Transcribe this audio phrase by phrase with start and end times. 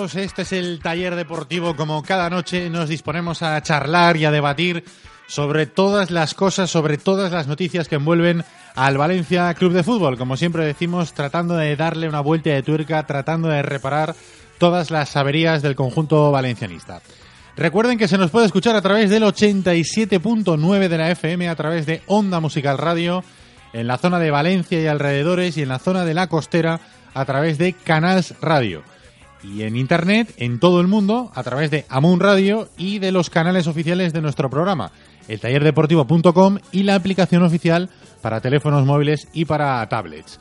[0.00, 1.76] Este es el taller deportivo.
[1.76, 4.82] Como cada noche nos disponemos a charlar y a debatir
[5.26, 8.42] sobre todas las cosas, sobre todas las noticias que envuelven
[8.74, 10.16] al Valencia Club de Fútbol.
[10.16, 14.14] Como siempre decimos, tratando de darle una vuelta de tuerca, tratando de reparar
[14.56, 17.02] todas las averías del conjunto valencianista.
[17.54, 21.84] Recuerden que se nos puede escuchar a través del 87.9 de la FM, a través
[21.84, 23.22] de Onda Musical Radio,
[23.74, 26.80] en la zona de Valencia y alrededores y en la zona de la costera
[27.12, 28.82] a través de Canals Radio.
[29.42, 33.30] Y en internet, en todo el mundo, a través de Amun Radio y de los
[33.30, 34.92] canales oficiales de nuestro programa,
[35.28, 37.88] el tallerdeportivo.com y la aplicación oficial
[38.20, 40.40] para teléfonos móviles y para tablets.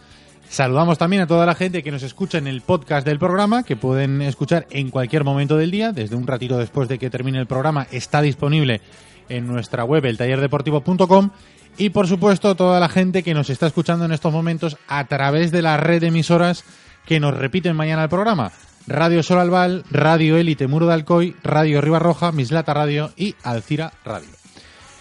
[0.49, 3.75] Saludamos también a toda la gente que nos escucha en el podcast del programa, que
[3.75, 7.45] pueden escuchar en cualquier momento del día, desde un ratito después de que termine el
[7.45, 8.81] programa, está disponible
[9.29, 11.29] en nuestra web, eltallerdeportivo.com,
[11.77, 15.51] y por supuesto toda la gente que nos está escuchando en estos momentos a través
[15.51, 16.65] de la red de emisoras
[17.05, 18.51] que nos repiten mañana el programa.
[18.87, 24.29] Radio Sol Albal, Radio Élite Muro de Alcoy, Radio Ribarroja, Mislata Radio y Alcira Radio.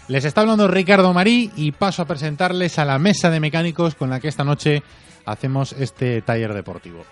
[0.09, 4.11] Les está hablando Ricardo Marí y paso a presentarles a la mesa de mecánicos con
[4.11, 4.83] la que esta noche
[5.27, 7.05] hacemos este taller deportivo.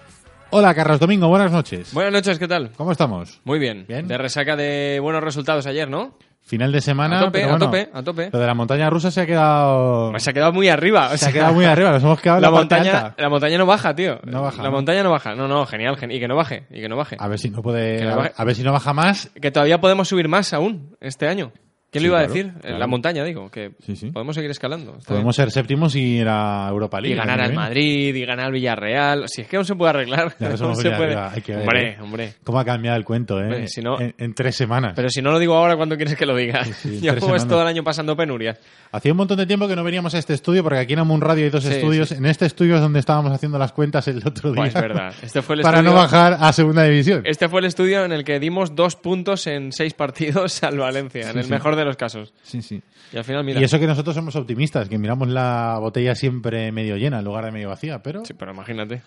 [0.51, 1.93] Hola, Carlos Domingo, buenas noches.
[1.93, 2.71] Buenas noches, ¿qué tal?
[2.77, 3.41] ¿Cómo estamos?
[3.45, 3.85] Muy bien.
[3.89, 4.07] Bien.
[4.07, 6.17] De resaca de buenos resultados ayer, ¿no?
[6.47, 7.19] Final de semana.
[7.19, 8.31] A tope, pero a tope, a tope.
[8.33, 10.13] Lo de la montaña rusa se ha quedado.
[10.13, 11.11] Pues se ha quedado muy arriba.
[11.13, 13.23] o se ha quedado muy arriba, nos hemos quedado en La, la, montaña, alta.
[13.23, 14.21] la montaña no baja, tío.
[14.25, 14.77] No baja, La ¿no?
[14.77, 15.35] montaña no baja.
[15.35, 17.17] No, no, genial, gen- y que no baje, y que no baje.
[17.19, 17.99] A ver si no puede.
[17.99, 18.35] Que no A ver, baje.
[18.37, 19.29] a ver si no baja más.
[19.43, 21.53] Que todavía podemos subir más aún este año.
[21.91, 22.53] ¿Quién Sí, lo iba claro, a decir?
[22.61, 22.79] claro.
[22.79, 24.11] La montaña, digo, que Sí, sí.
[24.11, 24.99] podemos seguir escalando.
[25.07, 27.01] Podemos ser séptimos y ir a Europa.
[27.01, 27.15] League.
[27.15, 29.25] Y ganar al Madrid, y ganar al Villarreal.
[29.29, 30.35] Si es que aún se puede arreglar.
[30.39, 31.05] Ya aún se puede.
[31.15, 31.97] arriba, hay que ver, hombre, ¿eh?
[32.03, 32.33] hombre.
[32.45, 33.45] ¿Cómo ha cambiado el cuento, eh?
[33.45, 34.93] Hombre, si no- en, en tres semanas.
[34.97, 36.63] Pero si no lo digo ahora, ¿cuándo quieres que lo diga?
[36.83, 37.47] tres semanas.
[37.49, 38.59] todo el año pasando penurias.
[38.93, 41.21] Hacía un montón de tiempo que no veníamos a este estudio, porque aquí en Amun
[41.21, 42.13] Radio hay dos estudios.
[42.13, 44.63] En este estudio es donde estábamos haciendo las cuentas el otro día.
[44.63, 45.15] Pues es verdad.
[45.23, 47.23] Este fue el para estudio- no bajar a segunda división.
[47.25, 51.31] Este fue el estudio en el que dimos dos puntos en seis partidos al Valencia,
[51.31, 51.51] en el sí.
[51.77, 52.33] Mejor de los casos.
[52.43, 52.83] Sí, sí.
[53.13, 53.61] Y al final, mira.
[53.61, 57.45] Y eso que nosotros somos optimistas, que miramos la botella siempre medio llena en lugar
[57.45, 59.03] de medio vacía, pero Sí, pero imagínate.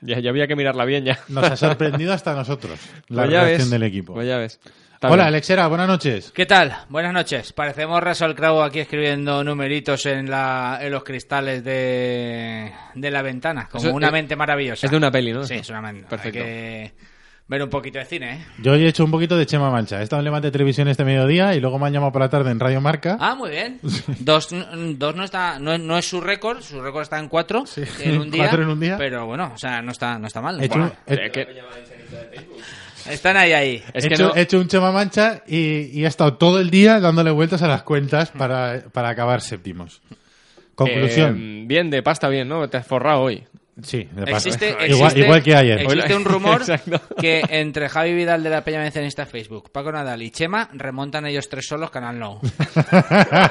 [0.00, 1.18] Ya, ya había que mirarla bien ya.
[1.28, 3.70] nos ha sorprendido hasta nosotros la Pues reacción ves.
[3.70, 4.14] del equipo.
[4.14, 4.60] Pues ya ves.
[5.06, 5.26] Hola.
[5.26, 6.30] Alexera, buenas noches.
[6.34, 6.74] ¿Qué tal?
[6.88, 7.52] Buenas noches.
[7.52, 13.68] Parecemos Russell Crowe aquí escribiendo numeritos en, la, en los cristales de, de la ventana,
[13.70, 14.86] como Eso una es- mente maravillosa.
[14.86, 15.44] es de una peli, ¿no?
[15.44, 16.06] Sí, es una mente.
[16.08, 16.38] Perfecto.
[16.38, 16.92] Hay que
[17.46, 18.46] ver un poquito de cine, ¿eh?
[18.62, 20.00] Yo hoy he hecho un poquito de Chema Mancha.
[20.00, 22.50] He estado en Levante Televisión este mediodía y luego me han llamado por la tarde
[22.50, 23.16] en Radio Marca.
[23.20, 23.80] Ah, muy bien.
[24.20, 24.48] Dos,
[24.96, 28.18] dos no está, no, no es su récord, su récord está en cuatro Sí, en
[28.20, 28.44] un día.
[28.44, 28.96] cuatro en un día.
[28.96, 30.60] Pero bueno, o sea, no está, no está mal.
[30.60, 31.46] He hecho, Bueno, he- Eh, que-
[33.10, 33.82] están ahí, ahí.
[33.92, 36.58] es he que hecho- no- he hecho un Chema Mancha y, y he estado todo
[36.60, 40.00] el día dándole vueltas a las cuentas para, para acabar séptimos.
[40.74, 41.36] Conclusión.
[41.38, 42.68] eh, bien, de pasta bien, ¿no?
[42.68, 43.44] Te has forrado hoy.
[43.82, 44.48] Sí, de paso.
[44.48, 45.80] Existe, igual, existe- igual que ayer.
[45.80, 46.62] Existe un rumor
[47.20, 51.48] que entre Javi Vidal de la Peña Valencianista Facebook, Paco Nadal y Chema remontan ellos
[51.48, 52.40] tres solos Canal No.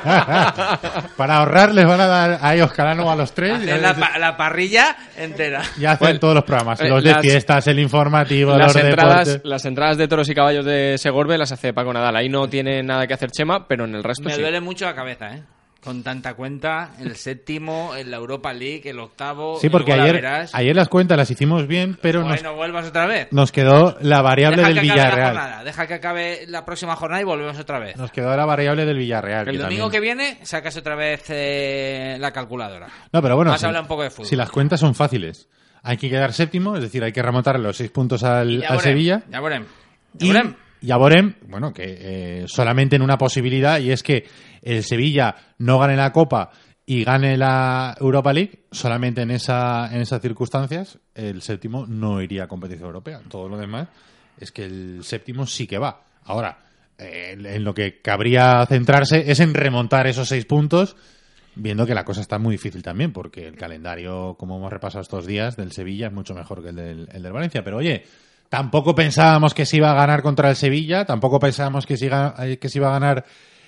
[1.17, 3.59] para ahorrar les van a dar a ellos Calano a los tres.
[3.63, 5.61] y Hacen la, pa- la parrilla entera.
[5.79, 6.81] Ya hacen Bueno, todos los programas.
[6.81, 9.49] eh, los de las- fiestas, el informativo, Las los entradas, deportes.
[9.49, 12.15] las entradas de toros y caballos de Segorbe las hace Paco Nadal.
[12.15, 14.41] Ahí no tiene nada que hacer Chema, pero en el resto Me sí.
[14.41, 15.43] duele mucho la cabeza, ¿eh?
[15.83, 19.59] Con tanta cuenta, el séptimo, en la Europa League, el octavo.
[19.59, 23.05] Sí, porque la ayer, ayer las cuentas las hicimos bien, pero nos, Bueno, vuelvas otra
[23.05, 23.27] vez.
[23.31, 25.33] nos quedó la variable Deja del Villarreal.
[25.33, 27.97] jornada, deja que acabe la próxima jornada y volvemos otra vez.
[27.97, 29.47] Nos quedó la variable del Villarreal.
[29.49, 32.87] el que domingo que viene sacas otra vez eh, la calculadora.
[33.11, 34.25] No, pero bueno, Vas si, a hablar un poco de fútbol.
[34.27, 35.49] si las cuentas son fáciles,
[35.83, 39.23] hay que quedar séptimo, es decir, hay que remontar los seis puntos al, ya Sevilla.
[39.29, 39.65] Ya verem.
[40.13, 40.31] Ya Y,
[40.83, 40.87] verem.
[40.87, 44.25] y a Borem, bueno, que eh, solamente en una posibilidad, y es que
[44.61, 46.51] el Sevilla no gane la Copa
[46.85, 52.43] y gane la Europa League, solamente en, esa, en esas circunstancias, el séptimo no iría
[52.43, 53.21] a competición europea.
[53.29, 53.87] Todo lo demás
[54.37, 56.01] es que el séptimo sí que va.
[56.25, 56.57] Ahora,
[56.97, 60.95] eh, en- en lo que cabría centrarse es en remontar esos seis puntos,
[61.55, 65.25] viendo que la cosa está muy difícil también, porque el calendario, como hemos repasado estos
[65.25, 67.63] días, del Sevilla es mucho mejor que el del, el del Valencia.
[67.63, 68.03] Pero oye,
[68.53, 72.35] tampoco pensábamos que se iba a ganar contra el Sevilla, tampoco pensábamos que se iba,
[72.37, 73.25] eh, se iba a ganar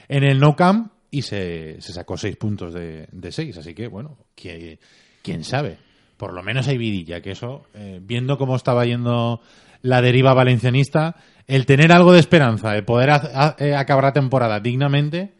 [0.07, 3.57] en el No Camp y se, sacó seis puntos de, seis.
[3.57, 5.79] Así que, bueno, quién sabe.
[6.17, 9.41] Por lo menos hay vidilla, que eso, eh, viendo cómo estaba yendo
[9.81, 11.15] la deriva valencianista,
[11.47, 13.09] el tener algo de esperanza, de poder
[13.57, 15.33] eh, acabar la temporada dignamente,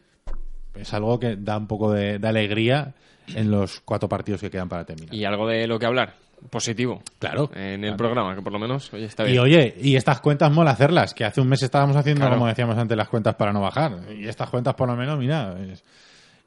[0.74, 2.94] es algo que da un poco de, de alegría
[3.28, 5.14] en los cuatro partidos que quedan para terminar.
[5.14, 6.16] Y algo de lo que hablar,
[6.50, 7.02] positivo.
[7.18, 7.50] Claro.
[7.54, 7.96] En el Claro.
[7.96, 9.40] programa, que por lo menos, oye, está Y bien.
[9.42, 12.36] oye, y estas cuentas mola hacerlas, que hace un mes estábamos haciendo, Claro.
[12.36, 13.98] como decíamos antes, las cuentas para no bajar.
[14.16, 15.84] Y estas cuentas, por lo menos, mira, es-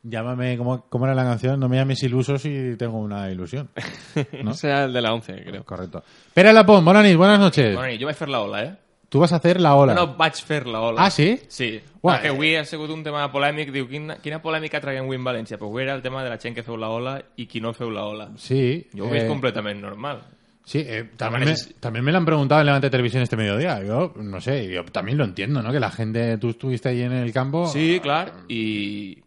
[0.03, 1.59] llámame, ¿cómo, cómo era la canción?
[1.59, 3.69] No me llames iluso si tengo una ilusión.
[4.43, 4.51] ¿no?
[4.51, 5.63] O sea, el de la 11, creo.
[5.65, 6.03] Correcto.
[6.33, 7.75] Pere Lapón, buenas noches, buenas noches.
[7.75, 8.75] Bueno, jo vaig fer la ola, eh?
[9.09, 9.95] Tú vas a hacer la ola.
[9.95, 11.05] No, no, vaig fer la ola.
[11.05, 11.39] Ah, sí?
[11.49, 11.79] Sí.
[12.01, 13.71] Uah, Perquè avui ha sigut un tema polèmic.
[13.73, 15.57] Diu, quina, quina polèmica traguem avui en València?
[15.57, 17.73] Pues avui era el tema de la gent que feu la ola i qui no
[17.73, 18.29] feu la ola.
[18.37, 18.85] Sí.
[18.93, 20.21] Jo ho veig eh, completament normal.
[20.69, 23.81] Sí, eh, también, me, también me lo han preguntado en Levante Televisión este mediodía.
[23.83, 25.71] Yo, no sé, yo también lo entiendo, ¿no?
[25.71, 27.65] Que la gente, tú estuviste ahí en el campo.
[27.67, 29.17] Sí, clar, i,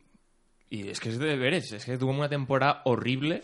[0.71, 3.43] i és que és de veres, és que tuvo una temporada horrible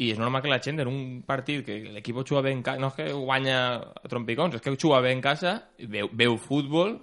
[0.00, 2.80] i és normal que la gent en un partit que l'equip juga bé en casa,
[2.80, 3.56] no és que guanya
[4.00, 5.58] a trompicons, és que juga bé en casa,
[5.92, 6.94] veu, veu futbol,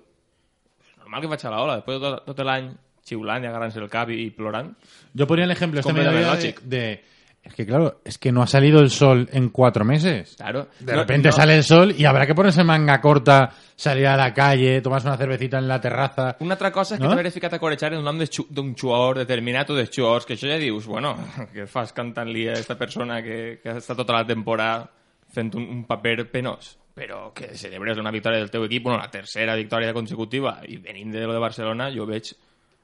[0.81, 2.71] és normal que faig a la ola, després de tot, tot l'any
[3.07, 4.73] xiulant i agarrant-se el cap i, i plorant.
[5.13, 7.03] Yo ponía el ejemplo este mediodía de, de-
[7.43, 10.35] Es que claro, es que no ha salido el sol en cuatro meses.
[10.35, 10.67] Claro.
[10.79, 14.17] De No- repente no- sale el sol y habrá que ponerse manga corta, salir a
[14.17, 16.35] la calle, tomarse una cervecita en la terraza.
[16.41, 17.11] Una altra cosa és que No?
[17.15, 20.49] t'haver ficat a corejar el nom de d'un jugador determinat o de jugadors, que això
[20.49, 21.15] ja dius, bueno,
[21.53, 24.89] que fas cantant-li a aquesta persona que, que ha estat tota la temporada
[25.33, 29.11] fent un, un paper penós però que celebres una victòria del teu equip, bueno, la
[29.11, 32.31] tercera victòria consecutiva, i venint de lo de Barcelona, jo veig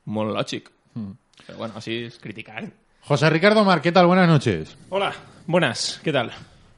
[0.06, 0.69] molt lògic.
[0.94, 1.15] Hmm.
[1.47, 2.61] Però bueno, així és criticar.
[3.05, 4.07] José Ricardo Mar, ¿qué tal?
[4.07, 4.77] Buenas noches.
[4.89, 5.13] Hola,
[5.45, 6.31] buenas, ¿qué tal?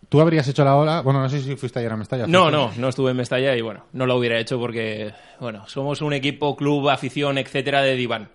[0.10, 1.02] ¿Tú habrías hecho la ola?
[1.02, 2.26] Bueno, no sé si fuiste ayer a Mestalla.
[2.26, 6.02] No, no, no estuve en Mestalla y bueno, no lo hubiera hecho porque, bueno, somos
[6.02, 8.30] un equipo, club, afición, etcétera, de diván.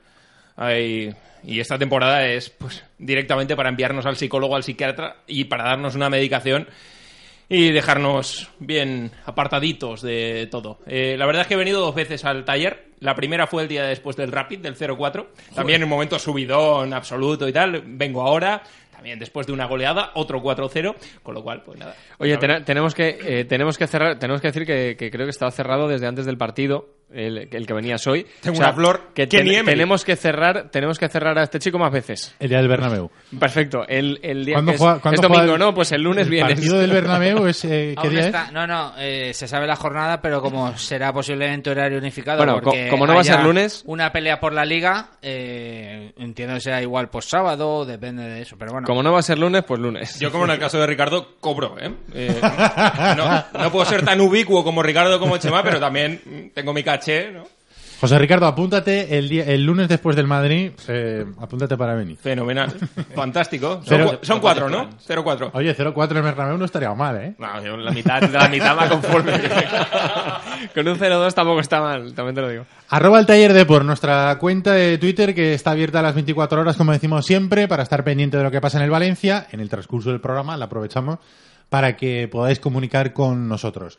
[0.57, 5.65] Ay, y esta temporada es, pues, directamente para enviarnos al psicólogo, al psiquiatra y para
[5.65, 6.69] darnos una medicación
[7.53, 10.79] y dejarnos bien apartaditos de todo.
[10.87, 12.91] Eh, la verdad es que he venido dos veces al taller.
[13.01, 15.27] La primera fue el día después del Rapid, del 0-4.
[15.53, 17.83] También en un momento subidón absoluto y tal.
[17.85, 18.63] Vengo ahora,
[18.93, 20.95] también después de una goleada, otro 4-0.
[21.25, 21.97] Con lo cual, pues nada.
[22.19, 25.51] Oye, tenemos que eh, tenemos que cerrar, tenemos que decir que, que creo que estaba
[25.51, 28.27] cerrado desde antes del partido, el, el que venías hoy.
[28.41, 31.79] Tengo una flor que que ten- tenemos que cerrar, tenemos que cerrar a este chico
[31.79, 32.35] más veces.
[32.39, 33.11] El día del Bernabéu.
[33.39, 33.85] Perfecto.
[33.89, 35.75] El, el día ¿Cuándo que es, juega- cuándo es domingo, juega el- ¿no?
[35.75, 36.53] Pues el lunes el vienes.
[36.55, 37.65] partido del Bernabéu es...
[37.65, 38.53] eh, ¿Qué día está- es?
[38.53, 42.39] No, no, eh, se sabe la jornada, pero como será posiblemente horario unificado.
[42.39, 46.13] Bueno, porque co- como no va a ser lunes- Una pelea por la liga, eh,
[46.19, 48.87] entiendo que será igual pues sábado, depende de eso, pero bueno.
[48.87, 50.19] Como no va a ser lunes, pues lunes.
[50.21, 51.93] Yo, como en el caso de Ricardo, cobro, ¿eh?
[52.15, 52.41] Eh,
[53.17, 57.33] no, no puedo ser tan ubicuo como Ricardo como Chema, pero también tengo mi caché,
[57.33, 57.45] ¿no?
[58.01, 62.17] José Ricardo, apúntate el, día, el lunes después del Madrid, eh, apúntate para venir.
[62.17, 62.73] Fenomenal.
[63.15, 63.83] Fantástico.
[63.85, 64.89] Son, Pero- cu- son cuatro, ¿no?
[65.07, 65.51] 0-4.
[65.53, 67.35] Oye, 0-4 en Bernabéu no estaría mal, ¿eh?
[67.37, 69.33] No, yo la mitad, la mitad va conforme.
[70.75, 72.65] Con un 0-2 tampoco está mal, también te lo digo.
[72.89, 76.59] Arroba el taller de por nuestra cuenta de Twitter que está abierta a las 24
[76.59, 79.47] horas, como decimos siempre, para estar pendiente de lo que pasa en el Valencia.
[79.53, 81.19] En el transcurso del programa la aprovechamos
[81.69, 83.99] para que podáis comunicar con nosotros.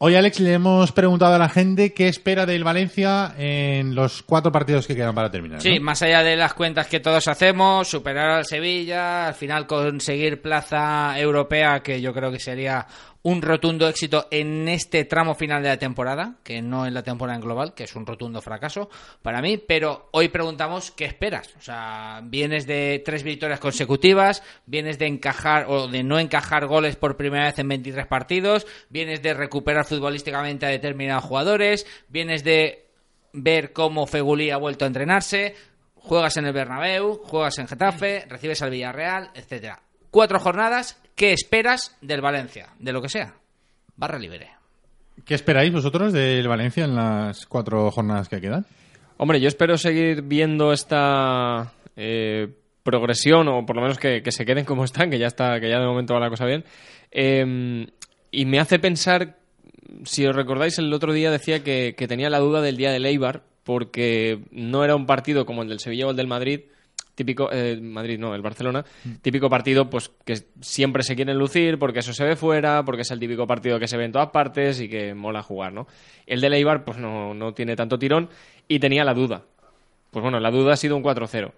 [0.00, 4.52] Hoy, Alex, le hemos preguntado a la gente qué espera del Valencia en los cuatro
[4.52, 5.60] partidos que quedan para terminar.
[5.60, 5.86] Sí, ¿no?
[5.86, 11.18] más allá de las cuentas que todos hacemos, superar al Sevilla, al final conseguir plaza
[11.18, 12.86] europea, que yo creo que sería
[13.22, 17.36] un rotundo éxito en este tramo final de la temporada, que no en la temporada
[17.36, 18.88] en global, que es un rotundo fracaso
[19.22, 21.54] para mí, pero hoy preguntamos qué esperas.
[21.58, 26.96] O sea, vienes de tres victorias consecutivas, vienes de encajar o de no encajar goles
[26.96, 32.86] por primera vez en 23 partidos, vienes de recuperar futbolísticamente a determinados jugadores, vienes de
[33.32, 35.54] ver cómo Fegulí ha vuelto a entrenarse.
[35.94, 39.82] juegas en el Bernabéu, juegas en Getafe, recibes al Villarreal, etcétera.
[40.10, 42.68] Cuatro jornadas, ¿qué esperas del Valencia?
[42.78, 43.34] De lo que sea.
[43.96, 44.48] Barra libre.
[45.26, 48.64] ¿Qué esperáis vosotros del Valencia en las cuatro jornadas que quedan?
[49.18, 52.48] Hombre, yo espero seguir viendo esta eh,
[52.84, 55.68] progresión, o por lo menos que, que se queden como están, que ya está, que
[55.68, 56.64] ya de momento va la cosa bien.
[57.10, 57.86] Eh,
[58.30, 59.38] y me hace pensar,
[60.04, 63.06] si os recordáis, el otro día decía que, que tenía la duda del día del
[63.06, 66.60] Eibar, porque no era un partido como el del Sevilla o el del Madrid,
[67.18, 68.84] típico, eh, Madrid no, el Barcelona,
[69.20, 73.10] típico partido pues que siempre se quieren lucir porque eso se ve fuera, porque es
[73.10, 75.88] el típico partido que se ve en todas partes y que mola jugar, ¿no?
[76.26, 78.28] El del Eibar pues no, no tiene tanto tirón
[78.68, 79.42] y tenía la duda.
[80.12, 81.50] Pues bueno, la duda ha sido un 4-0.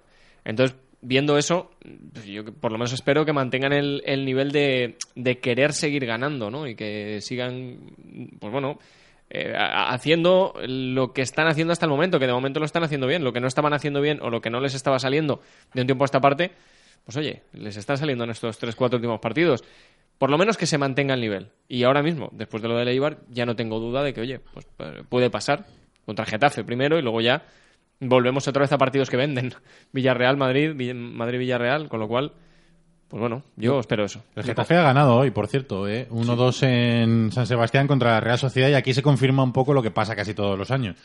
[0.46, 1.70] Entonces, viendo eso,
[2.14, 6.06] pues yo por lo menos espero que mantengan el, el nivel de, de querer seguir
[6.06, 6.66] ganando, ¿no?
[6.66, 7.92] Y que sigan,
[8.38, 8.78] pues bueno,
[9.30, 13.06] eh, haciendo lo que están haciendo hasta el momento, que de momento lo están haciendo
[13.06, 13.24] bien.
[13.24, 15.40] Lo que no estaban haciendo bien o lo que no les estaba saliendo
[15.72, 16.52] de un tiempo a esta parte,
[17.04, 19.64] pues oye, les está saliendo en estos 3-4 últimos partidos.
[20.18, 21.48] Por lo menos que se mantenga el nivel.
[21.68, 24.38] Y ahora mismo, después de lo de Eibar, ya no tengo duda de que, oye,
[24.52, 25.64] pues eh, puede pasar.
[26.04, 27.42] Contra Getafe primero y luego ya
[28.00, 29.52] volvemos otra vez a partidos que venden.
[29.92, 32.32] Villarreal, Madrid, Vill- Madrid-Villarreal, con lo cual,
[33.10, 34.22] pues bueno, yo espero eso.
[34.36, 36.06] El Getafe ha ganado hoy, por cierto, ¿eh?
[36.10, 39.82] 1-2 en San Sebastián contra la Real Sociedad y aquí se confirma un poco lo
[39.82, 40.96] que pasa casi todos los años.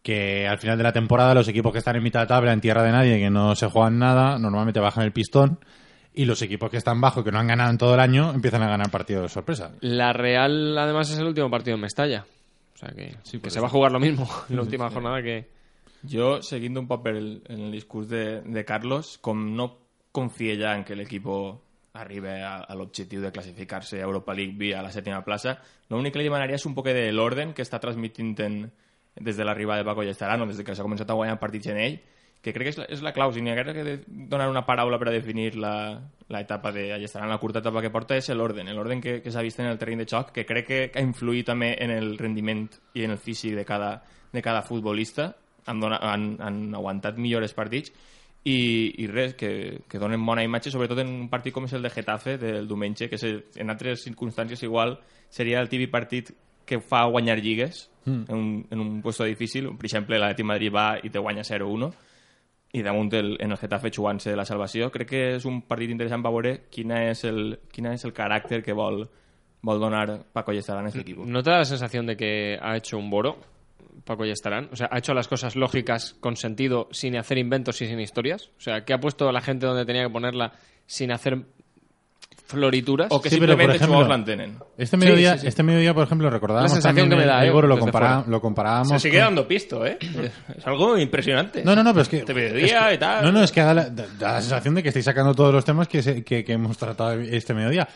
[0.00, 2.60] Que al final de la temporada los equipos que están en mitad de tabla, en
[2.60, 5.58] tierra de nadie, que no se juegan nada, normalmente bajan el pistón
[6.14, 8.62] y los equipos que están bajo, que no han ganado en todo el año, empiezan
[8.62, 9.72] a ganar partidos de sorpresa.
[9.80, 12.26] La Real, además, es el último partido en Mestalla.
[12.74, 15.48] O sea que, que se va a jugar lo mismo en la última jornada que...
[16.08, 20.56] Jo, seguint un poc per el, en el discurs de, de Carlos, com no confia
[20.58, 21.62] ja en que l'equipo
[21.94, 25.58] arribi a, a l'objectiu de classificar-se a Europa League via la sèptima plaça,
[25.90, 28.62] l'únic que li demanaria és un poc de l'orden que està transmitint en,
[29.16, 31.80] des de l'arribada de Paco Llestarano, des de que s'ha començat a guanyar partits en
[31.82, 31.98] ell,
[32.40, 33.32] que crec que és la, és la clau.
[33.34, 37.32] Si n'hi hagués que donar una paraula per a definir la, la etapa de Llestarano,
[37.32, 40.04] la curta etapa que porta, és l'orden, l'orden que, que s'ha vist en el terreny
[40.04, 42.64] de xoc, que crec que ha influït també en el rendiment
[42.94, 43.98] i en el físic de cada,
[44.32, 45.34] de cada futbolista,
[45.66, 47.92] han, donat, han, han aguantat millores partits
[48.44, 51.84] i, i res, que, que donen bona imatge, sobretot en un partit com és el
[51.84, 54.96] de Getafe del diumenge, que en altres circumstàncies igual
[55.28, 56.32] seria el típic partit
[56.64, 58.22] que fa guanyar lligues mm.
[58.28, 59.68] en, un, en un puesto difícil.
[59.76, 61.90] Per exemple, l'Atleti Madrid va i te guanya 0-1
[62.72, 64.88] i damunt el, en el Getafe jugant-se la salvació.
[64.94, 68.62] Crec que és un partit interessant per veure quina és el, quina és el caràcter
[68.62, 69.02] que vol,
[69.66, 71.24] vol donar Paco Llestarán a aquest equip.
[71.26, 73.36] ¿No te da la sensación de que ha hecho un boro,
[74.04, 74.68] Paco Estarán?
[74.72, 78.50] O sea, ha hecho las cosas lógicas, con sentido, sin hacer inventos y sin historias.
[78.58, 80.52] O sea, que ha puesto a la gente donde tenía que ponerla
[80.86, 81.46] sin hacer
[82.50, 83.06] florituras.
[83.10, 84.58] O que Sí, pero, por simplement els ejemplo, jugadors l'entenen.
[84.76, 85.46] Este mediodía, sí, sí.
[85.46, 87.62] Este mediodía por ejemplo, recordábamos La sensación también, que me da, eh, ¿eh?
[87.62, 89.98] Lo, compara- lo comparábamos Se sigue con- dando pisto, ¿eh?
[90.56, 91.62] Es algo impresionante.
[91.64, 92.16] No, no, no, pero es que.
[92.18, 93.24] Este mediodía es que- y tal.
[93.24, 95.64] No, no, es que da la, da- la sensación de que estáis sacando todos los
[95.64, 97.88] temas que, se- que, que hemos tratado este mediodía.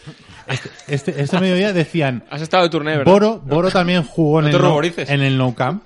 [0.47, 2.25] Este, este, este mediodía decían.
[2.31, 3.13] Has estado de turné, ¿verdad?
[3.13, 5.83] Boro, Boro también jugó en, No el en el No Camp,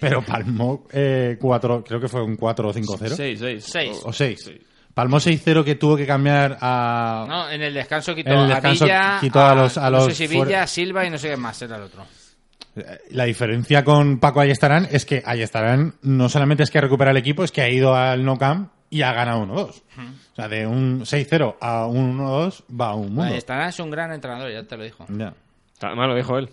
[0.00, 3.08] pero palmó eh, cuatro, creo que fue un 4 o 5-0.
[3.16, 3.64] 6, 6.
[3.64, 4.00] Seis.
[4.04, 4.50] O 6.
[4.98, 7.24] Palmó 6-0 que tuvo que cambiar a.
[7.28, 9.90] No, en el descanso quitó En el a descanso Villa, quitó a los- a no
[9.98, 12.04] los sé si Villa, Silva y no sé qué más era el otro.
[13.12, 17.44] La diferencia con Paco Ayestarán es que Ayestarán no solamente es que recupera el equipo,
[17.44, 19.68] es que ha ido al No Camp y ha ganado 1-2.
[20.32, 23.22] O sea, de un 6-0 a un 1-2 va un mundo.
[23.22, 25.06] Ahí estará, es un gran entrenador, ya te lo dijo.
[25.10, 25.32] Ya.
[25.80, 26.48] Además lo dijo él.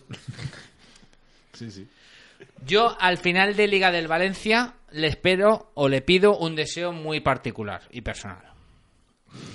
[2.66, 7.20] Yo al final de Liga del Valencia le espero o le pido un deseo muy
[7.20, 8.44] particular y personal.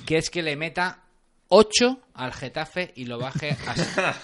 [0.07, 1.05] Que es que le meta
[1.49, 4.15] 8 al Getafe y lo baje a...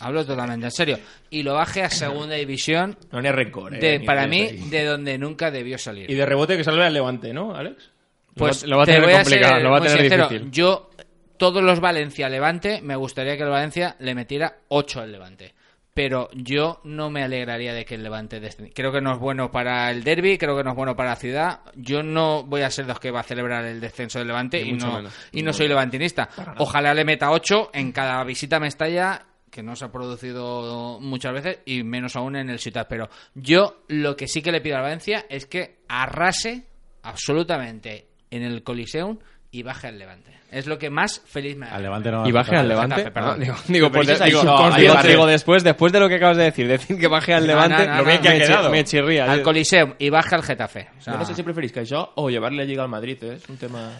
[0.00, 0.98] Hablo totalmente en serio.
[1.28, 3.78] Y lo baje a segunda división No ni rencor, ¿eh?
[3.78, 4.70] de, Ni para mí, ahí.
[4.70, 6.10] de donde nunca debió salir.
[6.10, 7.90] Y de rebote que salve al Levante, ¿no, Alex?
[8.34, 10.28] Pues lo va a te tener a complicado, lo va a tener sincero.
[10.28, 10.50] difícil.
[10.52, 10.90] Yo,
[11.36, 15.54] todos los Valencia Levante, me gustaría que el Valencia le metiera 8 al Levante.
[15.98, 18.72] Pero yo no me alegraría de que el Levante descendiera.
[18.72, 21.16] Creo que no es bueno para el derby, creo que no es bueno para la
[21.16, 21.58] ciudad.
[21.74, 24.74] Yo no voy a ser los que va a celebrar el descenso del Levante y
[24.74, 25.12] no, menos.
[25.32, 26.28] y no soy levantinista.
[26.58, 31.32] Ojalá le meta 8 en cada visita a Mestalla, que no se ha producido muchas
[31.32, 32.86] veces, y menos aún en el Ciutat.
[32.88, 36.68] Pero yo lo que sí que le pido a Valencia es que arrase
[37.02, 39.18] absolutamente en el Coliseum
[39.50, 40.32] y baje al Levante.
[40.50, 41.74] Es lo que más feliz me hace.
[41.76, 42.96] Al Levante no Y baje al Levante.
[42.96, 43.32] Getafe, perdón.
[43.32, 46.98] Ah, digo, digo, pues, digo, no, después, después de lo que acabas de decir, decir
[46.98, 48.70] que baje al No, Levante, no, no, lo bien no, que ha quedado.
[48.70, 49.30] me chirría.
[49.30, 50.88] Al Coliseum y baja al Getafe.
[50.98, 53.22] O sea, Jo no sé si preferís que això o llevar-li la Lliga al Madrid,
[53.24, 53.34] eh?
[53.36, 53.90] És un tema...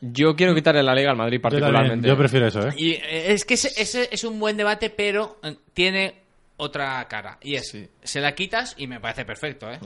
[0.00, 2.06] Yo quiero quitarle la liga al Madrid Yo, particularmente.
[2.06, 2.74] yo prefiero eso, ¿eh?
[2.76, 6.14] Y eh, es que ese, ese es un buen debate, pero eh, tiene
[6.58, 7.38] otra cara.
[7.42, 7.88] Y es, Sí.
[8.02, 9.78] se la quitas y me parece perfecto, ¿eh?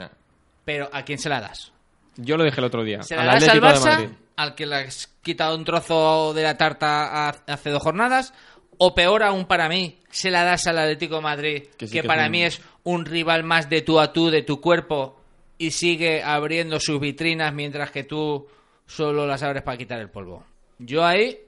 [0.65, 1.73] Pero ¿a quién se la das?
[2.17, 3.03] Yo lo dije el otro día.
[3.03, 4.09] ¿Se al la das al Atlético de Madrid.
[4.43, 8.33] Al que le has quitado un trozo de la tarta ha- hace dos jornadas?
[8.79, 11.93] O peor aún para mí, se la das al Atlético de Madrid, que, Que sí
[11.93, 15.21] que es para mí es un rival más de tú a tú, de tu cuerpo,
[15.59, 18.47] y sigue abriendo sus vitrinas mientras que tú
[18.87, 20.45] solo las abres para quitar el polvo.
[20.79, 21.39] Yo ahí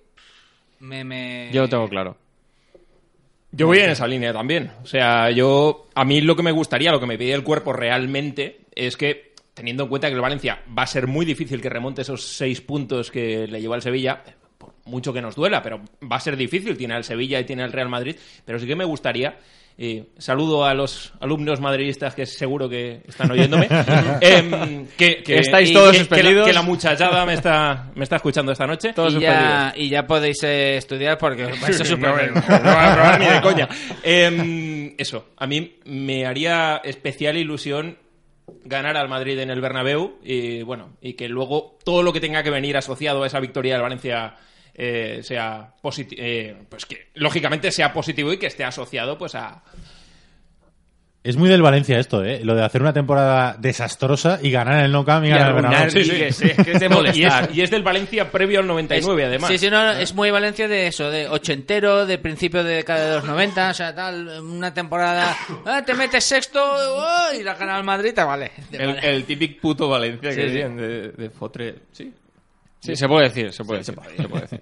[0.81, 1.05] me...
[1.05, 1.49] me...
[1.53, 2.17] Yo lo tengo claro.
[3.51, 4.71] Yo voy en esa línea también.
[4.83, 5.89] O sea, yo.
[5.95, 9.32] A mí lo que me gustaría, lo que me pide el cuerpo realmente, es que,
[9.55, 12.61] teniendo en cuenta que el Valencia va a ser muy difícil que remonte esos seis
[12.61, 14.23] puntos que le llevó al Sevilla,
[14.59, 15.81] por mucho que nos duela, pero
[16.11, 16.77] va a ser difícil.
[16.77, 18.17] Tiene al Sevilla y tiene al Real Madrid.
[18.45, 19.37] Pero sí que me gustaría.
[19.79, 23.69] eh, saludo a los alumnos madridistas que seguro que están oyéndome.
[24.21, 26.47] em, que, que- Estáis todos que- que la- suspendidos.
[26.47, 28.93] Que la, muchachada me está, me está escuchando esta noche.
[28.93, 32.33] Todos y, ya, y ya podéis eh, estudiar porque vais a no, suspender.
[32.35, 33.69] no, no va a probar ni de coña.
[34.03, 37.97] Em, eso, a mí me haría especial ilusión
[38.65, 42.43] ganar al Madrid en el Bernabéu y bueno, y que luego todo lo que tenga
[42.43, 44.37] que venir asociado a esa victoria del Valencia
[44.75, 46.23] eh, sea positivo,
[46.69, 49.63] pues que lógicamente sea positivo y que esté asociado pues a
[51.25, 52.41] Es muy del Valencia esto, ¿eh?
[52.43, 55.49] Lo de hacer una temporada desastrosa y ganar en el No Camp y y ganar
[55.51, 55.91] el Bernabéu.
[55.93, 57.45] que- sí, que es de molestar.
[57.49, 59.49] y, es, y es del Valencia previo al 99 además.
[59.49, 63.15] Sí, sí, no, es muy Valencia de eso, de ochentero, de principio de década de
[63.17, 67.79] los 90, o sea, tal, una temporada, ah, te metes sexto oh, y la gana
[67.79, 68.51] el Madrid, te vale.
[68.69, 69.09] te El, vale.
[69.15, 70.55] el típico puto Valencia Sí, que sí.
[70.57, 71.75] de, de Fotre.
[71.93, 72.13] Sí.
[72.81, 73.95] Sí, se puede decir, se puede decir.
[74.17, 74.61] se puede decir.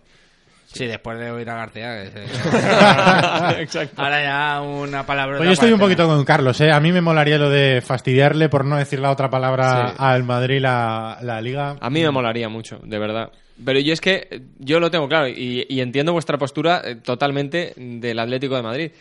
[0.73, 2.05] Sí, después de oír a García.
[2.05, 2.11] que
[3.57, 4.03] se- Exacto.
[4.03, 5.37] Ahora ya una palabra.
[5.39, 6.71] Pues yo estoy un poquito con Carlos, ¿eh?
[6.71, 9.95] A mí me molaría lo de fastidiarle por no decir la otra palabra Sí.
[9.99, 11.77] al Madrid la, la liga.
[11.81, 13.31] A mí me molaría mucho, de verdad.
[13.65, 16.97] Pero yo es que eh, yo lo tengo claro y, y entiendo vuestra postura eh,
[16.97, 18.93] totalmente del Atlético de Madrid.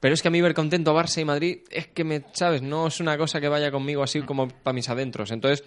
[0.00, 2.62] Pero es que a mí ver contento a Barça y Madrid es que me, ¿sabes?
[2.62, 5.30] No es una cosa que vaya conmigo así como para mis adentros.
[5.32, 5.64] Entonces,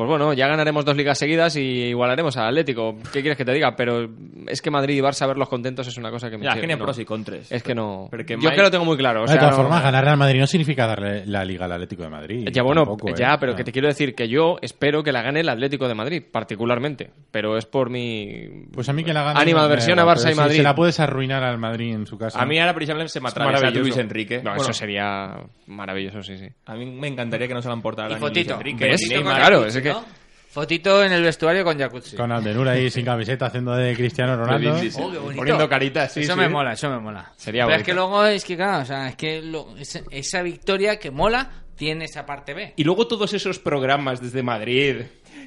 [0.00, 2.96] pues bueno, ya ganaremos dos ligas seguidas y igualaremos al Atlético.
[3.12, 3.76] ¿Qué quieres que te diga?
[3.76, 4.08] Pero
[4.46, 6.84] es que Madrid y Barça verlos contentos es una cosa que me Ya, tiene no.
[6.84, 7.52] pros y contras.
[7.52, 8.08] Es que no.
[8.10, 9.24] Porque yo Mike- es que lo tengo muy claro.
[9.24, 12.02] o de todas no- formas, ganar al Madrid no significa darle la liga al Atlético
[12.04, 12.48] de Madrid.
[12.50, 13.14] Ya bueno, Tampoco, ¿eh?
[13.14, 15.94] ya, pero que te quiero decir que yo espero que la gane el Atlético de
[15.94, 17.10] Madrid, particularmente.
[17.30, 19.40] Pero es por mi Pues a mí que la gane.
[19.40, 20.56] Ánima me da adversión a Barça y si Madrid.
[20.56, 22.40] Se la puedes arruinar al Madrid en su casa.
[22.40, 23.70] A mí ahora precisamente se me atraviesa.
[23.70, 24.36] Luis Enrique.
[24.38, 25.34] No, Bueno, eso sería
[25.66, 26.46] maravilloso, sí, sí.
[26.66, 28.20] A mí me encantaría que no se la importara Y.
[28.20, 28.88] Luis Enrique.
[29.22, 30.04] Claro, es que- ¿no?
[30.50, 32.16] Fotito en el vestuario con jacuzzi.
[32.16, 34.78] Con Aldenur ahí sin camiseta haciendo de Cristiano Ronaldo.
[34.78, 35.00] Sí, sí, sí.
[35.02, 35.32] Oh.
[35.36, 36.38] Poniendo caritas, sí, eso sí.
[36.40, 37.32] me mola, eso me mola.
[37.36, 40.42] Sería Pero es que luego es que, claro, o sea, es que lo- esa, esa
[40.42, 42.74] victoria que mola tiene esa parte B.
[42.76, 45.02] Y luego todos esos programas desde Madrid,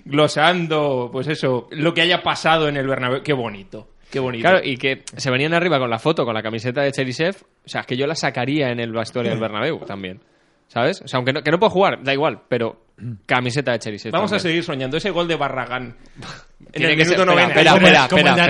[0.06, 4.42] glosando, pues eso, lo que haya pasado en el Bernabéu, qué bonito, qué bonito.
[4.48, 7.36] Claro, y que se venían arriba con la foto, con la camiseta de Cherisev.
[7.66, 10.22] O sea, es que yo la sacaría en el vestuario del Bernabéu también.
[10.70, 11.02] ¿Sabes?
[11.02, 12.83] O sea, aunque no, que no puedo jugar, da igual, pero
[13.26, 14.12] camiseta de Cherisev.
[14.12, 15.96] Vamos a seguir soñando ese gol de Barragán.
[16.66, 17.60] En Tiene el que ser- minuto espera, 90.
[17.60, 18.44] espera, como, espera, de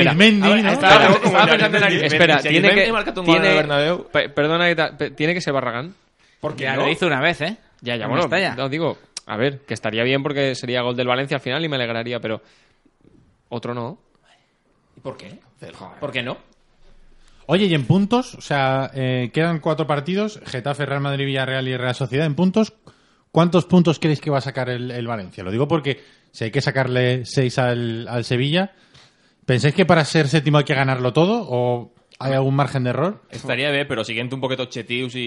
[2.06, 2.38] espera, espera.
[2.38, 3.21] tiene que.
[3.23, 5.93] Tiene, perdona, tiene que ser Barragán.
[6.39, 6.84] Porque Ya no.
[6.84, 7.58] lo hizo una vez, ¿eh?
[7.82, 11.08] Ya, ya, En bueno, no digo, a ver, que estaría bien porque sería gol del
[11.08, 12.41] Valencia al final y me alegraría, pero
[13.49, 13.97] otro no.
[14.95, 15.39] ¿Y ¿Por qué?
[15.99, 16.38] ¿Por qué no?
[17.47, 21.75] Oye, y en puntos, o sea, eh, quedan cuatro partidos: Getafe, Real Madrid, Villarreal y
[21.75, 22.25] Real Sociedad.
[22.25, 22.73] En puntos,
[23.34, 25.43] ¿cuántos puntos creéis que va a sacar el, el Valencia?
[25.43, 28.72] Lo digo porque si hay que sacarle seis al, al Sevilla,
[29.46, 33.24] ¿pensáis que para ser séptimo hay que ganarlo todo o hay algún margen de error?
[33.34, 35.26] Estaria bé, però siguent un poquet objectius i,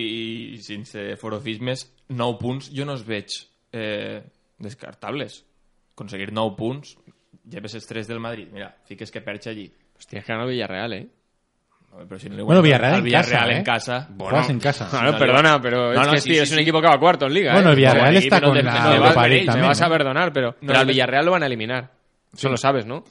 [0.54, 3.34] i sense forofismes, 9 punts jo no els veig
[3.74, 4.22] eh,
[4.62, 5.42] descartables.
[5.92, 6.94] Aconseguir 9 punts,
[7.44, 8.48] lleves els 3 del Madrid.
[8.54, 9.66] Mira, fiques que perxa allí.
[9.92, 11.06] Pues tienes que ganar Villarreal, ¿eh?
[12.18, 13.62] Si no Bueno, Villarreal al en Villarreal casa, en ¿eh?
[13.64, 14.08] casa.
[14.18, 15.02] Juegas en casa.
[15.10, 16.62] No, perdona, pero No, es no, que sí, tío, sí, es un sí.
[16.62, 17.52] equipo que va a cuarto en Liga.
[17.52, 17.72] Bueno, ¿eh?
[17.72, 18.98] el Villarreal Como está con te- la Me
[19.62, 19.90] vas a ¿eh?
[19.90, 21.90] perdonar, pero, al Villarreal lo van a eliminar.
[22.32, 23.04] Eso lo sabes, ¿no?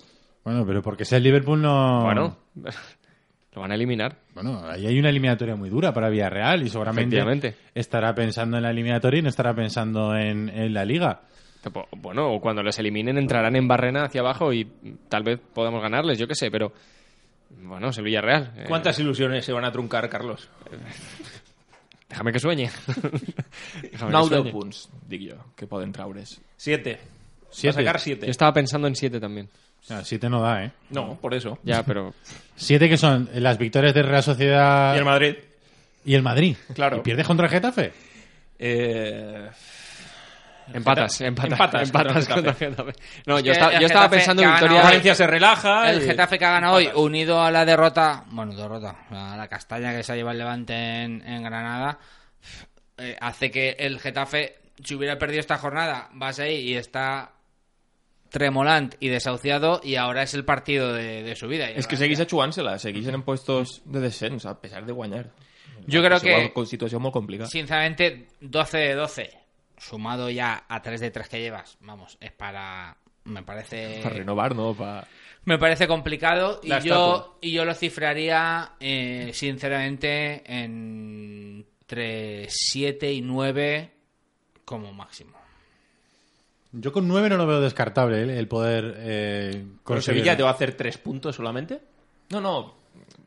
[0.44, 2.04] Bueno, pero porque sea el Liverpool no...
[2.04, 2.38] Bueno,
[3.56, 4.18] lo van a eliminar.
[4.34, 8.70] Bueno, ahí hay una eliminatoria muy dura para Villarreal y seguramente estará pensando en la
[8.70, 11.22] eliminatoria y no estará pensando en, en la liga.
[11.98, 14.70] Bueno, o cuando les eliminen entrarán en barrena hacia abajo y
[15.10, 16.72] tal vez podamos ganarles, yo qué sé, pero
[17.50, 18.54] bueno, es el Villarreal.
[18.58, 20.50] Eh, ¿Cuántas ilusiones se van a truncar, Carlos?
[22.10, 22.70] Déjame que sueñe.
[23.82, 24.52] Déjame que 9 sueñe.
[24.52, 26.40] punts, dic jo, que poden traure's.
[26.56, 27.00] Siete.
[27.50, 27.76] Siete.
[27.78, 28.26] Va a sacar siete.
[28.28, 29.50] Yo estaba pensando en siete también.
[30.04, 30.72] Siete no da, ¿eh?
[30.90, 31.60] No, por eso.
[31.64, 32.14] Ya, pero
[32.56, 35.36] Siete que son las victorias de Real Sociedad Y el Madrid.
[36.06, 36.56] y el Madrid.
[36.74, 36.98] Claro.
[36.98, 37.94] ¿Y pierdes contra el Getafe?
[38.58, 39.50] Eh,
[40.74, 42.94] empatas, empatas, Empatas empatas contra el contra el Getafe.
[43.26, 44.82] No, Es yo, estaba, yo estaba pensando que en victoria.
[44.84, 45.90] Valencia se relaja.
[45.92, 49.48] El y- Getafe que ha ganado hoy, unido a la derrota, bueno, derrota, a la
[49.48, 52.00] castaña que se ha llevado el Levante en, en Granada,
[52.98, 57.32] eh, hace que el Getafe, si hubiera perdido esta jornada, vas ahí y está
[58.30, 61.70] tremolant y desahuciado y ahora es el partido de, de su vida.
[61.70, 65.30] És que seguís ajugant-se-la, seguís en puestos de descens, a pesar de guanyar.
[65.88, 67.48] Yo creo que, Con situació molt complicada.
[67.50, 69.30] sinceramente, 12 de 12,
[69.78, 72.98] sumado ya a 3 de 3 que llevas, vamos, es para...
[73.26, 74.00] Me parece...
[74.04, 74.74] Para renovar, no?
[74.76, 75.08] Pa...
[75.46, 83.92] Me parece complicado y yo, y yo lo cifraría, eh, sinceramente, entre 7 y 9
[84.64, 85.38] como máximo.
[86.72, 88.38] Yo con nueve no lo veo descartable, ¿eh?
[88.38, 91.80] el poder eh, ¿Con conseguir- Sevilla te va a hacer tres puntos solamente?
[92.32, 92.76] No, no,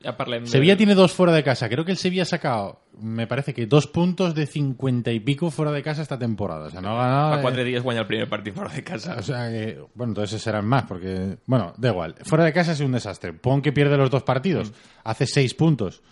[0.02, 0.50] ja parlem de...
[0.50, 1.68] Sevilla tiene dos fuera de casa.
[1.68, 5.50] Creo que el Sevilla ha sacado, me parece que dos puntos de cincuenta y pico
[5.50, 6.66] fuera de casa esta temporada.
[6.66, 7.30] O sea, no ha ganado.
[7.32, 9.16] Fa eh, quatre dies guanya el primer partit fora de casa.
[9.18, 12.14] O sea, que, bueno, entonces serán más, porque, bueno, da igual.
[12.22, 13.32] Fuera de casa es un desastre.
[13.32, 14.72] Pon que pierde los dos partidos,
[15.04, 16.02] hace seis puntos.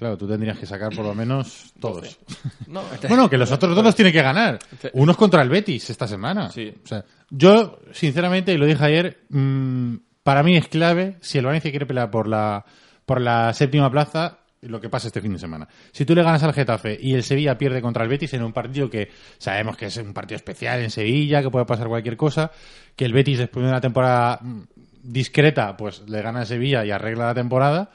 [0.00, 2.18] Claro, tú tendrías que sacar por lo menos todos.
[2.66, 4.58] No, Bueno, que los otros dos los tiene que ganar.
[4.94, 6.48] Uno es contra el Betis esta semana.
[6.48, 6.72] Sí.
[6.82, 9.96] O sea, yo, sinceramente, y lo dije ayer, mm,
[10.30, 12.64] para mí es clave si el Valencia quiere pelear por la,
[13.04, 15.66] por la séptima plaza, lo que pasa este fin de semana.
[15.90, 18.52] Si tú le ganas al Getafe y el Sevilla pierde contra el Betis en un
[18.52, 22.52] partido que sabemos que es un partido especial en Sevilla, que puede pasar cualquier cosa,
[22.94, 24.60] que el Betis después de una temporada mm,
[25.02, 27.90] discreta, pues le gana al Sevilla y arregla la temporada.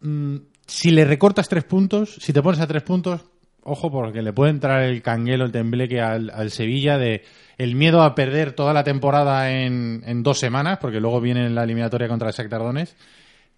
[0.00, 3.22] Mm, si le recortas tres puntos, si te pones a tres puntos,
[3.64, 7.24] ojo, porque le puede entrar el canguelo, el tembleque al, al Sevilla de
[7.58, 11.64] el miedo a perder toda la temporada en, en dos semanas, porque luego viene la
[11.64, 12.96] eliminatoria contra el Shakhtar Donetsk,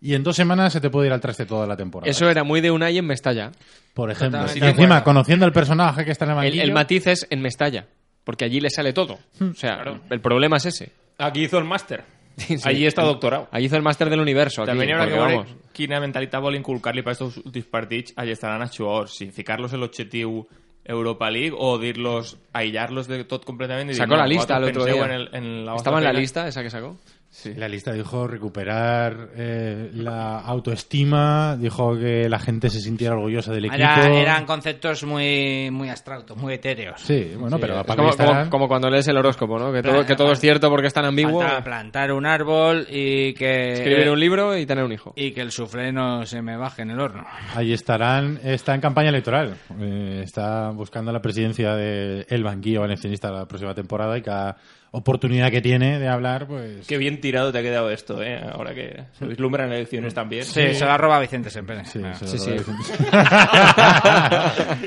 [0.01, 2.11] y en dos semanas se te puede ir al traste toda la temporada.
[2.11, 3.53] Eso era muy de Unai en Mestalla.
[3.95, 4.45] por ejemplo.
[4.55, 6.63] Y encima, conociendo al personaje que está en el El, banquillo...
[6.65, 7.87] el matiz es en Mestalla,
[8.25, 9.19] porque allí le sale todo.
[9.41, 10.93] O sea, el problema es ese.
[11.19, 12.05] Aquí hizo el máster.
[12.47, 12.69] Sí, sí.
[12.69, 13.49] Allí està doctorado.
[13.51, 14.63] Allí hizo el máster del universo.
[14.63, 18.13] Aquí, També hi haurà que veure vamos, quina mentalitat vol inculcar-li per aquests últims partits
[18.21, 19.17] allà estaran els jugadors.
[19.17, 20.43] Si ficar-los en l'objectiu
[20.85, 25.05] Europa League o dir-los, aïllar-los de tot completament dir, Sacó no, la lista penseu día.
[25.07, 26.97] En el, en la Estaba en la lista esa que sacó.
[27.39, 27.53] Sí.
[27.55, 33.67] La lista dijo recuperar eh, la autoestima, dijo que la gente se sintiera orgullosa del
[33.67, 33.83] equipo.
[33.83, 37.01] Era- eran conceptos muy, muy abstractos, muy etéreos.
[37.03, 39.71] Sí, bueno, pero Es para como, estarán- como- como cuando lees el horóscopo, ¿no?
[39.71, 41.41] Que todo, Plan- que todo es cierto porque es tan ambiguo.
[41.41, 45.13] Faltaba plantar un árbol y que Escribir un libro y tener un hijo.
[45.15, 47.25] y que el suflé no se me baje en el horno.
[47.55, 49.57] Ahí estarán, está en campaña electoral.
[49.79, 54.57] Eh, está buscando la presidencia del banquillo valencianista la próxima temporada y cada
[54.93, 56.87] oportunidad que tiene de hablar, pues.
[56.87, 58.41] Qué bien tirado te ha quedado esto, ¿eh?
[58.53, 60.45] Ahora que se vislumbran elecciones también.
[60.45, 61.85] Sí, se la roba Vicente Sempere.
[61.85, 62.15] Sí, Ah.
[62.15, 62.73] se Sí, lo sí.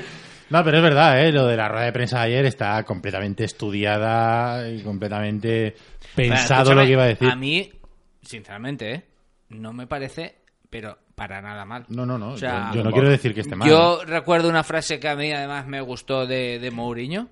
[0.50, 1.32] no, pero es verdad, ¿eh?
[1.32, 5.76] lo de la rueda de prensa de ayer está completamente estudiada y completamente
[6.16, 7.30] pensado lo que iba a decir.
[7.30, 7.72] A mí,
[8.22, 9.04] sinceramente, ¿eh?
[9.50, 10.36] no me parece,
[10.70, 11.86] pero para nada mal.
[11.90, 12.32] No, no, no.
[12.32, 13.70] O sea, yo, yo no quiero decir que esté mal.
[13.70, 17.28] Yo recuerdo una frase que a mí además me gustó de, de Mourinho,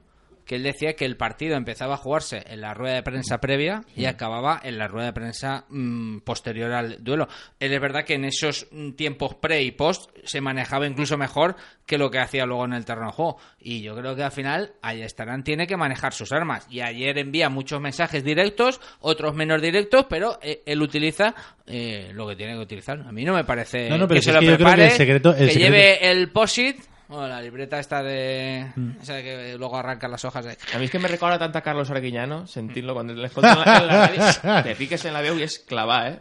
[0.47, 3.83] que él decía que el partido empezaba a jugarse en la rueda de prensa previa
[3.95, 7.27] y acababa en la rueda de prensa mm, posterior al duelo.
[7.59, 11.55] Él es verdad que en esos mm, tiempos pre y post se manejaba incluso mejor
[11.85, 13.37] que lo que hacía luego en el terreno de juego.
[13.59, 16.65] Y yo creo que al final Ayestarán tiene que manejar sus armas.
[16.69, 22.27] Y ayer envía muchos mensajes directos, otros menos directos, pero eh, él utiliza eh, lo
[22.27, 22.99] que tiene que utilizar.
[23.01, 25.31] A mí no me parece No, no, pero que se lo que prepare, el secreto-
[25.35, 26.77] el que secreto- lleve el POSIT
[27.09, 28.67] o la libreta esta de...
[29.01, 30.57] Esa que luego arranca las hojas de...
[30.73, 33.77] A mi és que me recorda tant a Carlos Arguiñano, sentint-lo quan l'escolto en, la,
[33.77, 36.19] en la ràdio, te piques en la veu i és clavar, eh?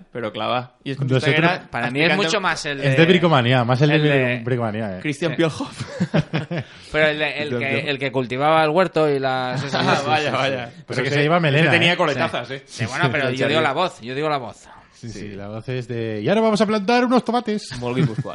[0.86, 2.90] És com si Nosotros- estiguera Para mí es mucho más el de...
[2.92, 4.98] Es de bricomanía, más el, el de, de- bricomanía.
[4.98, 5.00] eh.
[5.02, 5.82] Christian Piolhoff.
[6.92, 9.62] Pero el, de- el que, el que cultivaba el huerto y las...
[9.74, 10.70] Ah, vaya, vaya.
[10.86, 11.64] Pero que se lleva melena.
[11.68, 11.96] Ese tenía ¿eh?
[11.96, 12.62] coletazas, ¿eh?
[12.66, 14.68] Sí, bueno, pero yo digo la voz, yo digo la voz.
[14.94, 16.22] Sí, sí, la voz es de...
[16.22, 17.68] Y ahora vamos a plantar unos tomates.
[17.78, 18.32] Guipuscoà.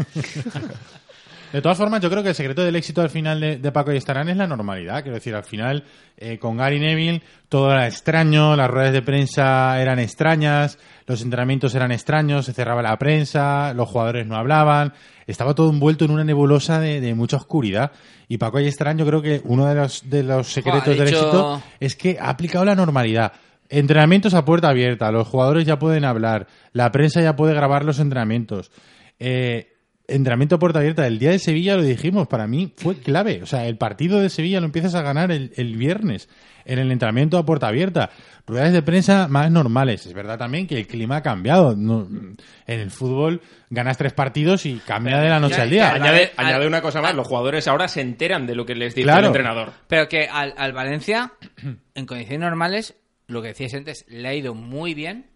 [1.53, 3.91] De todas formas, yo creo que el secreto del éxito al final de, de Paco
[3.91, 5.01] y Estarán es la normalidad.
[5.01, 5.83] Quiero decir, al final,
[6.17, 11.75] eh, con Gary Neville, todo era extraño, las ruedas de prensa eran extrañas, los entrenamientos
[11.75, 14.93] eran extraños, se cerraba la prensa, los jugadores no hablaban,
[15.27, 17.91] estaba todo envuelto en una nebulosa de, de mucha oscuridad.
[18.27, 21.61] Y Paco Estarán, yo creo que uno de los, de los secretos del dicho- éxito
[21.79, 23.33] es que ha aplicado la normalidad.
[23.67, 27.99] Entrenamientos a puerta abierta, los jugadores ya pueden hablar, la prensa ya puede grabar los
[27.99, 28.71] entrenamientos.
[29.19, 29.67] Eh,
[30.11, 31.07] entrenamiento a puerta abierta.
[31.07, 33.41] El día de Sevilla lo dijimos, para mí fue clave.
[33.43, 36.29] O sea, el partido de Sevilla lo empiezas a ganar el, el viernes
[36.65, 38.09] en el entrenamiento a puerta abierta.
[38.45, 40.05] Ruedas de prensa más normales.
[40.05, 41.75] Es verdad también que el clima ha cambiado.
[41.75, 42.07] No-
[42.67, 45.91] en el fútbol ganas tres partidos y cambia de la noche ya- al día.
[45.93, 48.93] Añade, al- añade una cosa más, los jugadores ahora se enteran de lo que les
[48.95, 49.19] dice Claro.
[49.21, 49.71] el entrenador.
[49.87, 51.33] Pero que al, al Valencia,
[51.95, 52.95] en condiciones normales,
[53.27, 55.27] lo que decías antes, le ha ido muy bien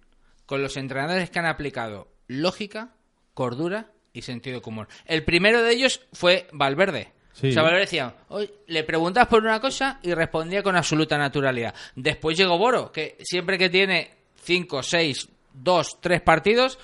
[0.46, 2.92] con los entrenadores que han aplicado lógica,
[3.34, 4.88] cordura y sentido común.
[5.06, 7.12] El primero de ellos fue Valverde.
[7.34, 7.50] Sí.
[7.50, 11.76] O sea, Valverde decía, "Oye, le preguntas por una cosa y respondía con absoluta naturalidad.
[11.96, 16.80] Después llegó Boro, que siempre que tiene 5, 6, 2, 3 partidos,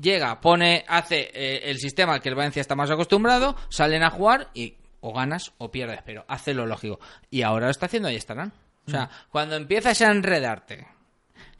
[0.00, 4.10] llega, pone, hace eh, el sistema al que el Valencia está más acostumbrado, salen a
[4.10, 7.00] jugar y o ganas o pierdes, pero hace lo lógico.
[7.30, 8.52] Y ahora lo está haciendo, ahí estarán.
[8.86, 10.86] O sea, cuando empiezas a enredarte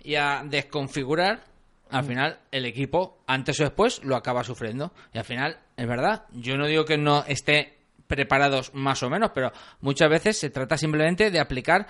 [0.02, 1.44] y a desconfigurar,
[1.92, 4.92] al final el equipo, antes o después, lo acaba sufriendo.
[5.12, 9.31] Y al final, es verdad, yo no digo que no esté preparados más o menos,
[9.35, 11.87] pero muchas veces se trata simplemente de aplicar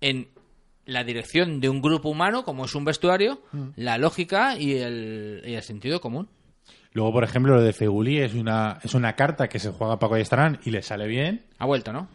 [0.00, 0.28] en
[0.84, 3.42] la dirección de un grupo humano, como es un vestuario,
[3.76, 6.28] la lógica y el, y el sentido común.
[6.92, 10.14] Luego, por ejemplo, lo de Feguli es una, es una carta que se juega Paco
[10.14, 11.46] Ayestarán y le sale bien.
[11.58, 12.08] Ha vuelto, ¿no?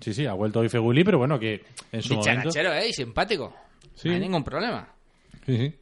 [0.00, 2.50] Sí, sí, ha vuelto hoy Feguli, pero bueno, que en su momento...
[2.58, 2.88] ¿eh?
[2.88, 3.54] Y simpático.
[3.94, 4.08] Sí.
[4.08, 4.88] No hay ningún problema.
[5.44, 5.74] Sí, sí.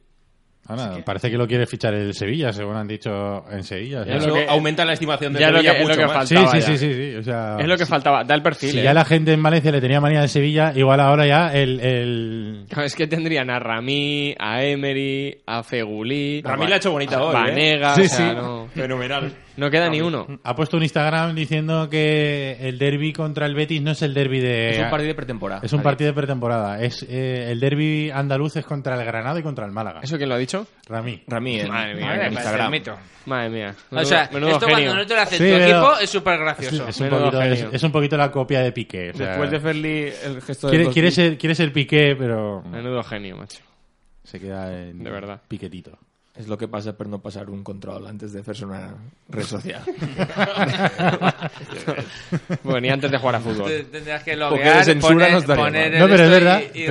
[0.71, 4.03] Ahora, parece que lo quiere fichar el Sevilla, según han dicho en Sevilla.
[4.03, 6.05] Es Eso lo que- aumenta la estimación de ya lo Sevilla que- es lo que
[6.05, 6.13] más.
[6.29, 6.65] faltaba sí, ya.
[6.65, 8.69] sí, sí, sí, o sea, Es lo que si- faltaba, da el perfil.
[8.71, 8.83] Si ¿eh?
[8.83, 11.79] ya la gente en Valencia le tenía manía de Sevilla, igual ahora ya el...
[11.79, 12.65] el...
[12.83, 16.41] Es que tendrían a Rami, a Emery, a Fegulí.
[16.41, 17.39] Rami la ha hecho bonita a hoy, ¿eh?
[17.39, 18.35] Vanega, Sí, o sea, sí.
[18.35, 19.31] no, Fenomenal.
[19.57, 20.27] No queda ni uno.
[20.43, 24.39] Ha puesto un Instagram diciendo que el derby contra el Betis no es el derby
[24.39, 24.71] de...
[24.71, 25.61] Es un partido de pretemporada.
[25.63, 26.81] Es un partido de pretemporada.
[26.81, 29.99] Es eh, el derby andaluz es contra el Granada y contra el Málaga.
[30.03, 30.67] ¿Eso quién lo ha dicho?
[30.87, 31.23] Rami.
[31.27, 32.65] Rami en, Madre mía, Madre, parece Instagram.
[32.65, 32.97] el mito.
[33.25, 33.75] Madre mía.
[33.91, 34.75] O sea, menudo esto genio.
[34.85, 36.87] cuando no te lo hace Sí, tu pero- equipo es súper gracioso.
[36.87, 37.69] es un poquito, es, genio.
[37.73, 39.11] es un poquito la copia de Piqué.
[39.11, 42.15] o sea, Después de Ferli, el gesto de quiere, dos- quiere ser, quiere ser Piqué,
[42.17, 43.59] pero Menudo genio, macho.
[44.23, 45.41] se queda en De verdad.
[45.47, 45.97] piquetito.
[46.41, 48.95] Es lo que pasa por no pasar un control antes de hacerse una
[49.29, 49.81] red social.
[52.63, 53.67] Bueno, ni antes de jugar a fútbol.
[53.67, 55.93] Te- Tendrás que de loguear, censura poner, nos daría poner igual.
[55.93, 56.83] el No, pero es verdad, y- y-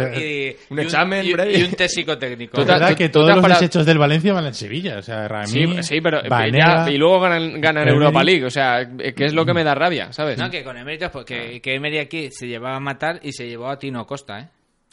[0.50, 1.56] y- Un y examen, y, Bray.
[1.60, 2.56] y un test psicotécnico.
[2.56, 4.98] Tú verdad tú- que todos los parado- desechos del Valencia van en Sevilla.
[4.98, 7.88] O sea, Rami, Sí, sí, pero Vanega, ya- y luego ganan, ganan.
[7.88, 10.38] Europa League, o sea, que es lo que me da rabia, ¿sabes?
[10.38, 13.68] No, que con eméritos, porque que Emery aquí se llevaba a matar y se llevó
[13.68, 14.48] a Tino Costa, ¿eh?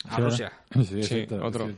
[0.09, 0.51] A Sí, Rusia.
[0.73, 1.69] Sí, Sí, cierto, es otro.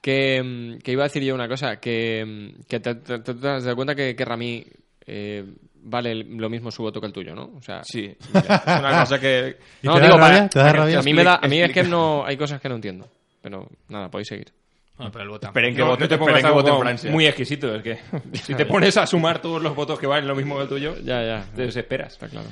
[0.00, 3.34] Que, mm, que iba a decir yo una cosa, que, mm, que te, te- te-
[3.34, 4.64] te has dado cuenta que, que Rami
[5.06, 5.44] eh,
[5.82, 7.50] vale el- lo mismo su voto que el tuyo, ¿no?
[7.56, 9.56] O sea, Sí, mira, es una cosa que...
[9.82, 10.36] ¿Y no, te da digo, rabia?
[10.36, 10.98] para- ¿Te da rabia?
[11.00, 13.08] a mí me da, a mí es que no, hay cosas que no entiendo,
[13.42, 14.52] pero nada, podéis seguir.
[14.96, 15.46] Bueno, pero el voto.
[15.46, 17.08] Esperen que No, vote, no te pongas que algo vote como Francia.
[17.10, 17.98] muy Muy exquisito, es que
[18.42, 20.96] si te pones a sumar todos los votos que valen lo mismo que el tuyo,
[21.04, 22.12] Ya, ya, te desesperas.
[22.14, 22.48] está claro.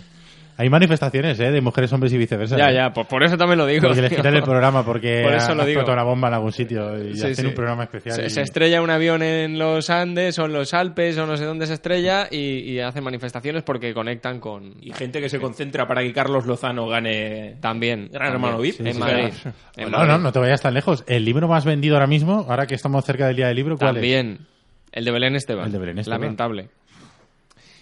[0.58, 1.50] Hay manifestaciones ¿eh?
[1.50, 2.56] de mujeres, hombres y viceversa.
[2.56, 2.74] Ya, ¿eh?
[2.74, 3.86] ya, por, por eso también lo digo.
[3.86, 5.82] Porque les quitan el programa porque Por eso ha- lo digo.
[5.84, 7.46] una bomba en algún sitio y Sí, hacen sí.
[7.46, 8.16] un programa especial.
[8.16, 11.36] Se, y- se estrella un avión en los Andes o en los Alpes o no
[11.36, 12.38] sé dónde se estrella y,
[12.72, 14.74] y hacen manifestaciones porque conectan con...
[14.80, 18.08] Y gente que se concentra para que Carlos Lozano gane También.
[18.10, 18.32] Gran también.
[18.32, 18.80] Hermano VIP.
[18.80, 19.28] En Sí, Madrid.
[19.32, 19.48] sí.
[19.76, 20.12] En No, Madrid.
[20.12, 21.04] no, no te vayas tan lejos.
[21.06, 23.90] El libro más vendido ahora mismo, ahora que estamos cerca del día del libro, ¿cuál
[23.90, 23.94] es?
[23.96, 24.38] También.
[24.92, 25.66] El de Belén Esteban.
[25.66, 26.20] El de Belén Esteban.
[26.22, 26.70] Lamentable.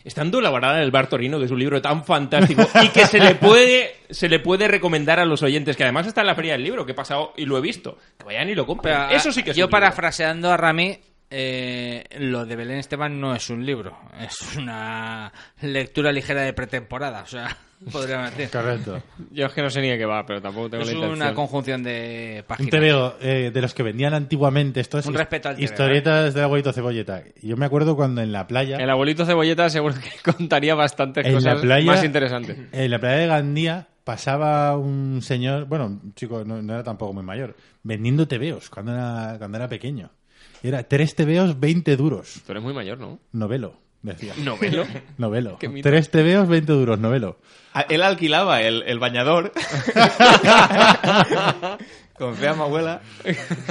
[0.04, 3.18] Estando la varada del bar Torino, que es un libro tan fantástico y que se
[3.18, 6.52] le puede se le puede recomendar a los oyentes, que además está en la feria
[6.52, 8.94] del libro, que he pasado y lo he visto, que vayan y lo compren.
[8.94, 9.80] Pero, Eso sí que es Yo un libro.
[9.80, 10.98] parafraseando a Rami,
[11.30, 17.22] eh, lo de Belén Esteban no es un libro, es una lectura ligera de pretemporada,
[17.22, 17.56] o sea,
[17.92, 18.50] podríamos decir.
[18.50, 19.02] Correcto.
[19.30, 21.06] Yo es que no sé ni de qué va, pero tampoco tengo Es la una
[21.08, 21.34] intención.
[21.34, 22.70] conjunción de Un páginas.
[22.70, 24.80] TVO eh, de los que vendían antiguamente.
[24.80, 27.22] Esto es Un respeto al Historietas del abuelito Cebolleta.
[27.42, 31.26] Y Yo me acuerdo cuando en la playa, El abuelito Cebolleta seguro que contaría bastantes
[31.26, 32.56] En la cosas playa- más interesantes.
[32.72, 37.12] en la playa de Gandía, pasaba un señor, bueno, un chico, no, no era tampoco
[37.12, 40.10] muy mayor, vendiendo TVOs cuando era, cuando era pequeño.
[40.62, 42.40] Era tres TVOs, 20 duros.
[42.46, 43.18] Tú eres muy mayor, ¿no?
[43.32, 43.74] Novelo,
[44.12, 44.32] decía.
[44.36, 44.86] ¿Novelo?
[45.18, 45.58] Novelo.
[45.82, 47.38] Tres TVOs, 20 duros, novelo.
[47.72, 49.52] A- Él alquilaba el, el bañador.
[52.16, 53.00] Con fea mi abuela.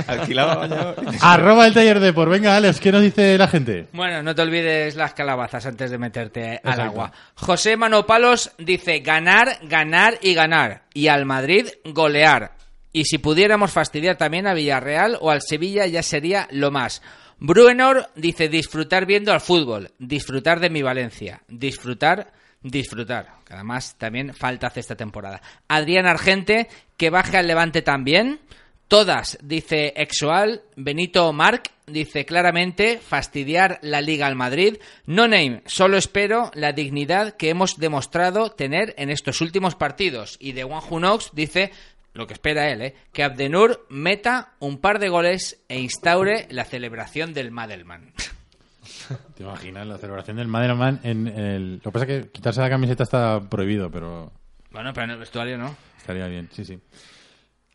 [0.06, 0.96] Alquilaba bañador.
[1.22, 2.28] Arroba el taller de por.
[2.30, 3.88] Venga, Alex, ¿qué nos dice la gente?
[3.94, 6.82] Bueno, no te olvides las calabazas antes de meterte al Exacto.
[6.84, 7.12] agua.
[7.36, 10.84] José Manopalos dice ganar, ganar y ganar.
[10.94, 12.52] Y al Madrid golear.
[12.92, 17.02] Y si pudiéramos fastidiar también a Villarreal o al Sevilla ya sería lo más.
[17.46, 23.40] Bruenor dice disfrutar viendo al fútbol, disfrutar de mi Valencia, disfrutar, disfrutar.
[23.46, 25.42] Que además también falta hace esta temporada.
[25.68, 28.40] Adrián Argente, que baje al Levante también.
[28.88, 30.62] Todas, dice Exoal.
[30.78, 34.78] Benito Marc dice claramente fastidiar la Liga al Madrid.
[35.06, 40.38] No name, solo espero la dignidad que hemos demostrado tener en estos últimos partidos.
[40.40, 41.72] Y de Juan Junox dice
[42.14, 42.96] lo que espera él, ¿eh?
[43.12, 48.14] que Abdenur meta un par de goles e instaure la celebración del Madelman.
[49.36, 51.76] ¿Te imaginas la celebración del Madelman en el...
[51.78, 54.32] Lo que pasa es que quitarse la camiseta está prohibido, pero
[54.72, 55.76] Bueno, pero en el vestuario no.
[55.98, 56.80] estaría bien, sí, sí.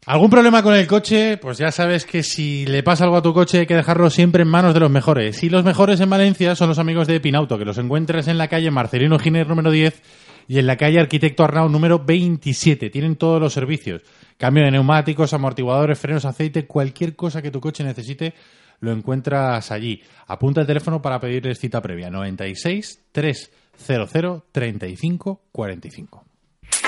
[0.06, 1.36] ¿Algún problema con el coche?
[1.36, 4.42] Pues ya sabes que si le pasa algo a tu coche hay que dejarlo siempre
[4.42, 5.42] en manos de los mejores.
[5.42, 8.48] Y los mejores en Valencia son los amigos de Pinauto, que los encuentras en la
[8.48, 10.00] calle Marcelino Giner número 10
[10.48, 12.88] y en la calle Arquitecto Arnau número 27.
[12.88, 14.02] Tienen todos los servicios.
[14.38, 18.32] Cambio de neumáticos, amortiguadores, frenos, aceite, cualquier cosa que tu coche necesite
[18.80, 20.02] lo encuentras allí.
[20.26, 22.10] Apunta el teléfono para pedirles cita previa.
[22.10, 26.27] 96 300 35 45.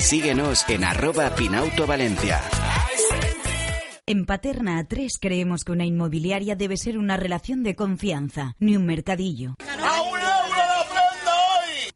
[0.00, 2.40] síguenos en arroba Pinauto Valencia.
[4.06, 8.84] En Paterna A3 creemos que una inmobiliaria debe ser una relación de confianza, ni un
[8.84, 9.54] mercadillo.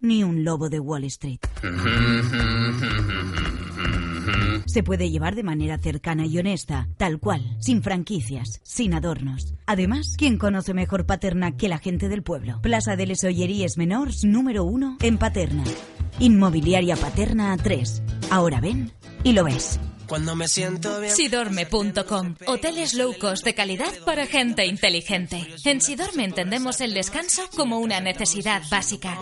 [0.01, 1.41] Ni un lobo de Wall Street.
[4.79, 9.55] Se puede llevar de manera cercana y honesta, tal cual, sin franquicias, sin adornos.
[9.67, 12.61] Además, ¿quién conoce mejor Paterna que la gente del pueblo?
[12.63, 15.65] Plaza de les Olleries Menors número 1 en Paterna.
[16.21, 18.03] Inmobiliaria Paterna A3.
[18.31, 18.93] Ahora ven
[19.25, 19.81] y lo ves.
[20.07, 21.13] Cuando me siento bien.
[21.13, 22.37] Sidorme.com.
[22.47, 25.45] Hoteles low cost de calidad para gente inteligente.
[25.65, 29.19] En Sidorme entendemos el descanso como una necesidad básica.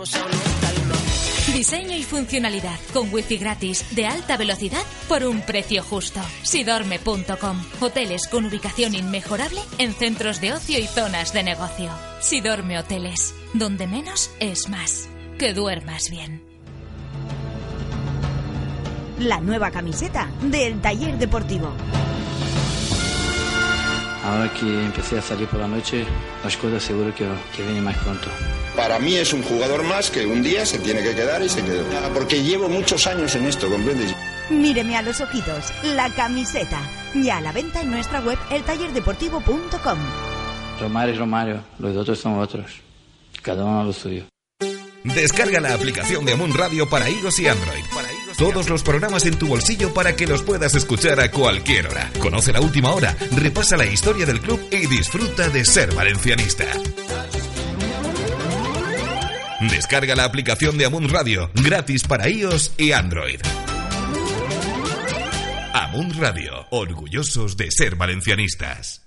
[1.53, 6.19] Diseño y funcionalidad con wifi gratis de alta velocidad por un precio justo.
[6.43, 7.63] Sidorme.com.
[7.79, 11.89] Hoteles con ubicación inmejorable en centros de ocio y zonas de negocio.
[12.19, 13.33] Sidorme Hoteles.
[13.53, 15.09] Donde menos es más.
[15.39, 16.43] Que duermas bien.
[19.19, 21.71] La nueva camiseta del taller deportivo.
[24.25, 26.05] Ahora que empecé a salir por la noche,
[26.43, 28.27] las cosas seguro que, que vienen más pronto.
[28.77, 31.63] Para mí es un jugador más que un día se tiene que quedar y se
[31.63, 31.83] quedó.
[32.13, 34.13] Porque llevo muchos años en esto, ¿comprendes?
[34.51, 36.79] Míreme a los ojitos, la camiseta.
[37.15, 39.99] Ya a la venta en nuestra web eltallerdeportivo.com.
[40.79, 42.71] Romario es Romario, los otros son otros.
[43.41, 44.25] Cada uno lo suyo.
[45.03, 47.83] Descarga la aplicación de Moon Radio para iOS y Android.
[48.37, 52.11] Todos los programas en tu bolsillo para que los puedas escuchar a cualquier hora.
[52.19, 56.65] Conoce la última hora, repasa la historia del club y disfruta de ser valencianista.
[59.59, 63.39] Descarga la aplicación de Amun Radio, gratis para iOS y Android.
[65.73, 69.06] Amun Radio, orgullosos de ser valencianistas.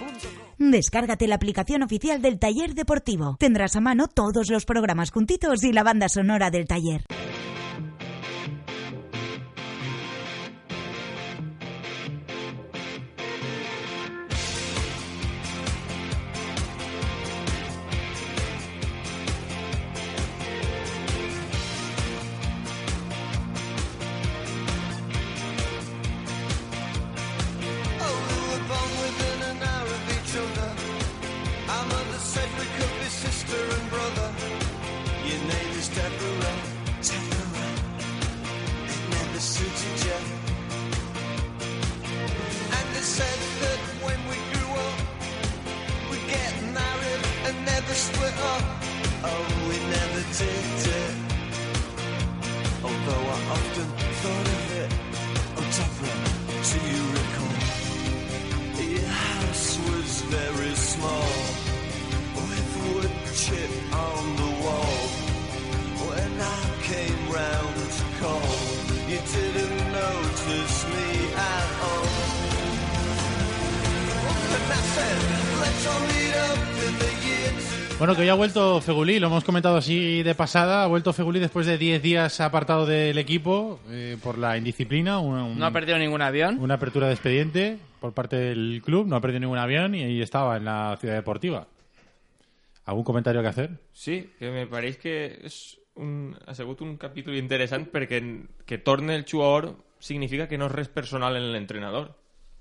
[0.69, 3.35] Descárgate la aplicación oficial del taller deportivo.
[3.39, 7.03] Tendrás a mano todos los programas juntitos y la banda sonora del taller.
[78.21, 80.83] Hoy ha vuelto Fegulí, lo hemos comentado así de pasada.
[80.83, 85.19] Ha vuelto Fegulí después de 10 días apartado del equipo eh, por la indisciplina.
[85.19, 86.57] un- No ha perdido ningún avión.
[86.59, 90.21] Una apertura de expediente por parte del club, no ha perdido ningún avión y ahí
[90.21, 91.67] estaba en la ciudad deportiva.
[92.85, 93.69] ¿Algún comentario que hacer?
[93.93, 98.21] Sí, que me pareix que és un, ha sigut un capítol interessant perquè
[98.65, 102.15] que torne el jugador significa que no és res personal en l'entrenador.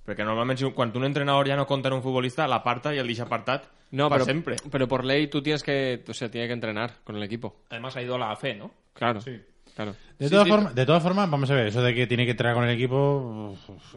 [0.06, 3.06] Perquè normalment si- quan un entrenador ja no compta en un futbolista, l'aparta i el
[3.06, 4.56] deixa apartat No, para pero, sempre.
[4.70, 7.56] pero por ley tú tienes que, o sea, tiene que entrenar con el equipo.
[7.70, 8.70] Además ha ido a la AFE, ¿no?
[8.94, 9.20] Claro.
[9.20, 9.38] Sí.
[9.74, 9.94] Claro.
[10.18, 10.50] De, Sí, todas sí.
[10.50, 12.70] formas, de todas formas, vamos a ver, eso de que tiene que entrar con el
[12.74, 13.54] equipo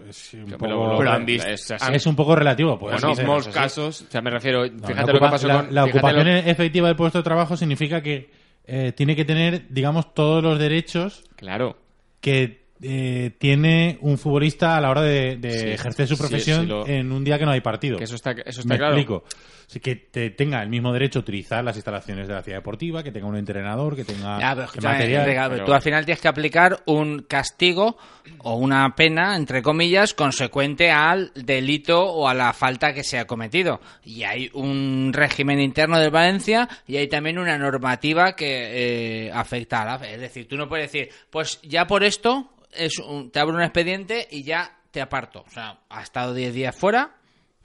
[0.08, 2.78] es un, Pero poco, Pero han visto- es un poco relativo.
[2.80, 4.02] Pues, Bueno, casos.
[4.04, 5.74] O sea, me refiero, No, fíjate lo que pasó la, con...
[5.74, 8.30] la ocupación lo- efectiva del puesto de trabajo significa que
[8.66, 11.76] eh, tiene que tener, digamos, todos los derechos Claro.
[12.22, 16.68] que eh, tiene un futbolista a la hora de, de Sí, ejercer su profesión sí,
[16.68, 17.98] lo- en un día que no hay partido.
[17.98, 18.94] Que eso está, eso está Me claro.
[18.96, 19.24] explico.
[19.66, 23.02] Así que te tenga el mismo derecho a utilizar las instalaciones de la ciudad deportiva,
[23.02, 25.50] que tenga un entrenador, que tenga Ya, pero material.
[25.50, 27.98] Pero- tú al final tienes que aplicar un castigo
[28.40, 33.26] o una pena, entre comillas, consecuente al delito o a la falta que se ha
[33.26, 33.80] cometido.
[34.04, 39.82] Y hay un régimen interno de Valencia y hay también una normativa que eh, afecta
[39.82, 40.08] a la...
[40.08, 43.64] Es decir, tú no puedes decir, pues ya por esto es un- te abro un
[43.64, 45.44] expediente y ya te aparto.
[45.48, 47.16] O sea, ha estado 10 días fuera,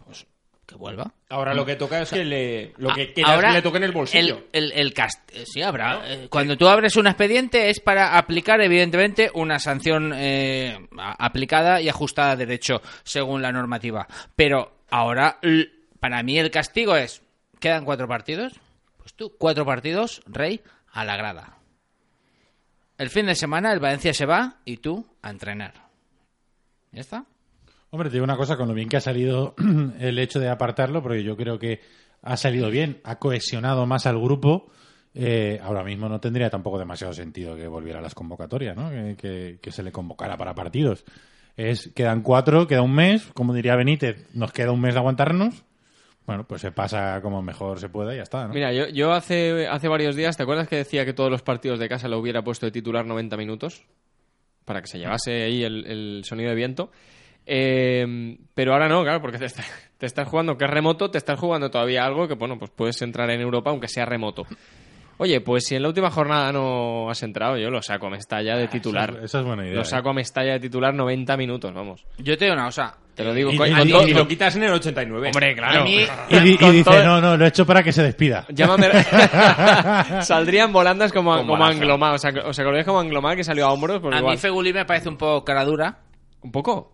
[0.05, 0.27] pues
[0.67, 1.13] que vuelva.
[1.31, 3.63] Ahora lo que toca es que le, lo que A- queda es ahora, que le
[3.63, 4.45] toque en el bolsillo.
[4.53, 6.03] El, el, el cast- eh, sí, habrá.
[6.05, 11.89] eh, Cuando tú abres un expediente es para aplicar, evidentemente, una sanción eh, aplicada y
[11.89, 14.07] ajustada a derecho según la normativa.
[14.37, 15.39] Pero ahora,
[16.01, 17.23] para mí, el castigo es:
[17.61, 18.55] ¿quedan cuatro partidos?
[18.99, 20.61] Pues tú, cuatro partidos, rey,
[20.93, 21.58] a la grada.
[22.99, 25.75] El fin de semana el Valencia se va y tú a entrenar.
[26.93, 27.25] ¿Ya está?
[27.91, 29.55] Hombre, te digo una cosa, con lo bien que ha salido
[30.01, 31.81] el hecho de apartarlo, porque yo creo que
[32.23, 34.71] ha salido bien, ha cohesionado más al grupo.
[35.15, 38.91] eh, ahora mismo no tendría tampoco demasiado sentido que volviera a las convocatorias, ¿no?
[38.91, 41.05] Que, que- que se le convocara para partidos.
[41.57, 45.65] Es, quedan cuatro, queda un mes, como diría Benítez, nos queda un mes de aguantarnos.
[46.29, 48.53] Bueno, pues se pasa como mejor se pueda y ya está, ¿no?
[48.53, 51.89] Mira, yo, hace, hace varios días, ¿te acuerdas que decía que todos los partidos de
[51.89, 53.83] casa lo hubiera puesto de titular 90 minutos?
[54.67, 56.91] Para que se llevase ahí el, el sonido de viento.
[57.47, 59.65] Eh, pero ahora no, claro, porque te, está-
[59.97, 63.01] te estás jugando que es remoto, te estás jugando todavía algo que, bueno, pues puedes
[63.01, 64.45] entrar en Europa aunque sea remoto.
[65.19, 68.57] Oye, pues si en la última jornada no has entrado, yo lo saco a Mestalla
[68.57, 69.11] de titular.
[69.11, 69.75] Esa es, esa es buena idea.
[69.75, 69.85] Lo ¿eh?
[69.85, 72.07] saco a Mestalla de titular 90 minutos, vamos.
[72.19, 72.97] Yo te digo una cosa.
[73.17, 73.51] Te lo digo.
[73.51, 75.31] Y- con- y- con y- todo- y y- lo quitas en el 89.
[75.35, 75.83] Hombre, claro.
[75.83, 78.47] Mí- Y, dice, todo- no, no, lo he hecho para que se despida.
[78.49, 78.87] Llámame.
[80.23, 81.57] Saldrían volandas como, Como.
[81.65, 82.15] Anglomar.
[82.15, 84.01] O sea, ¿Os acordáis como Anglomar que salió a hombros?
[84.01, 84.35] Pues A igual.
[84.35, 85.99] mí Feguli me parece un poco cara dura,
[86.43, 86.93] ¿Un poco?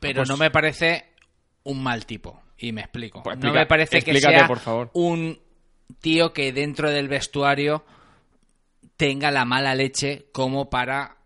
[0.00, 1.12] pero Pues- no me parece
[1.64, 2.40] un mal tipo.
[2.56, 3.22] Y me explico.
[3.22, 4.90] Pues no me parece que explícate, sea por favor.
[4.94, 5.38] un
[6.00, 7.84] tío que dentro del vestuario
[8.96, 11.16] tenga la mala leche como para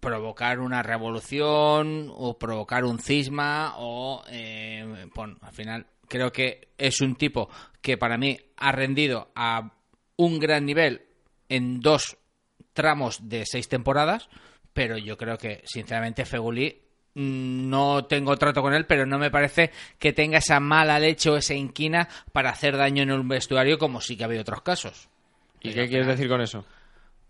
[0.00, 7.00] provocar una revolución o provocar un cisma o eh, bueno, al final creo que es
[7.00, 7.48] un tipo
[7.80, 9.72] que para mí ha rendido a
[10.16, 11.06] un gran nivel
[11.48, 12.16] en dos
[12.72, 14.28] tramos de seis temporadas
[14.72, 16.87] pero yo creo que sinceramente Feguli
[17.18, 21.36] no tengo trato con él, pero no me parece que tenga esa mala leche o
[21.36, 25.08] esa inquina para hacer daño en un vestuario como sí que ha habido otros casos.
[25.60, 26.64] ¿Y qué quieres decir con eso?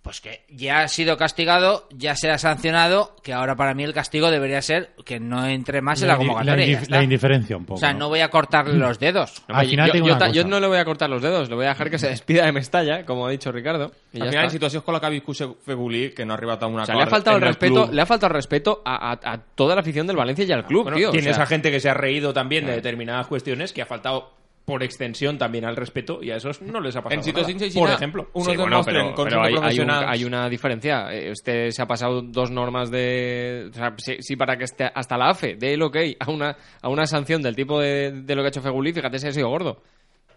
[0.01, 3.93] Pues que ya ha sido castigado, ya se ha sancionado, que ahora para mí el
[3.93, 6.65] castigo debería ser que no entre más en la convocatoria.
[6.67, 6.97] indif- está.
[6.97, 7.75] la indiferencia un poco.
[7.77, 7.99] o sea, ¿no?
[7.99, 9.43] no voy a cortarle los dedos.
[9.49, 10.37] Al final yo, te digo yo una ta- cosa.
[10.41, 12.47] yo no le voy a cortar los dedos, le voy a dejar que se despida
[12.47, 13.93] de Mestalla, como ha dicho Ricardo.
[14.13, 14.51] y Al final, en está.
[14.51, 15.37] situacions con la que ha viscut
[15.67, 18.01] Fegulí, que no ha arribat a una O sea, le ha faltado el respeto, le
[18.01, 20.85] ha faltado el respeto a, a- a toda la afición del Valencia y al club,
[20.85, 21.09] Bueno, tío.
[21.11, 23.87] o tienes sea, a gente que se ha reído también de determinadas cuestiones que ha
[23.87, 24.38] faltado
[24.69, 27.71] por extensión también al respeto y a esos no les ha pasado En nada.
[27.75, 28.29] Por ejemplo.
[28.35, 30.07] unos Sí, bueno, pero, pero hay, hay un- professionals.
[30.09, 31.11] hay una diferencia.
[31.13, 33.69] Este se ha pasado dos normas de.
[33.71, 36.55] O sea, sí, sí, para que esté hasta la AFE dé el ok a una,
[36.83, 39.33] a una sanción del tipo de, de lo que ha hecho Fegulí, fíjate si ha
[39.33, 39.81] sido gordo.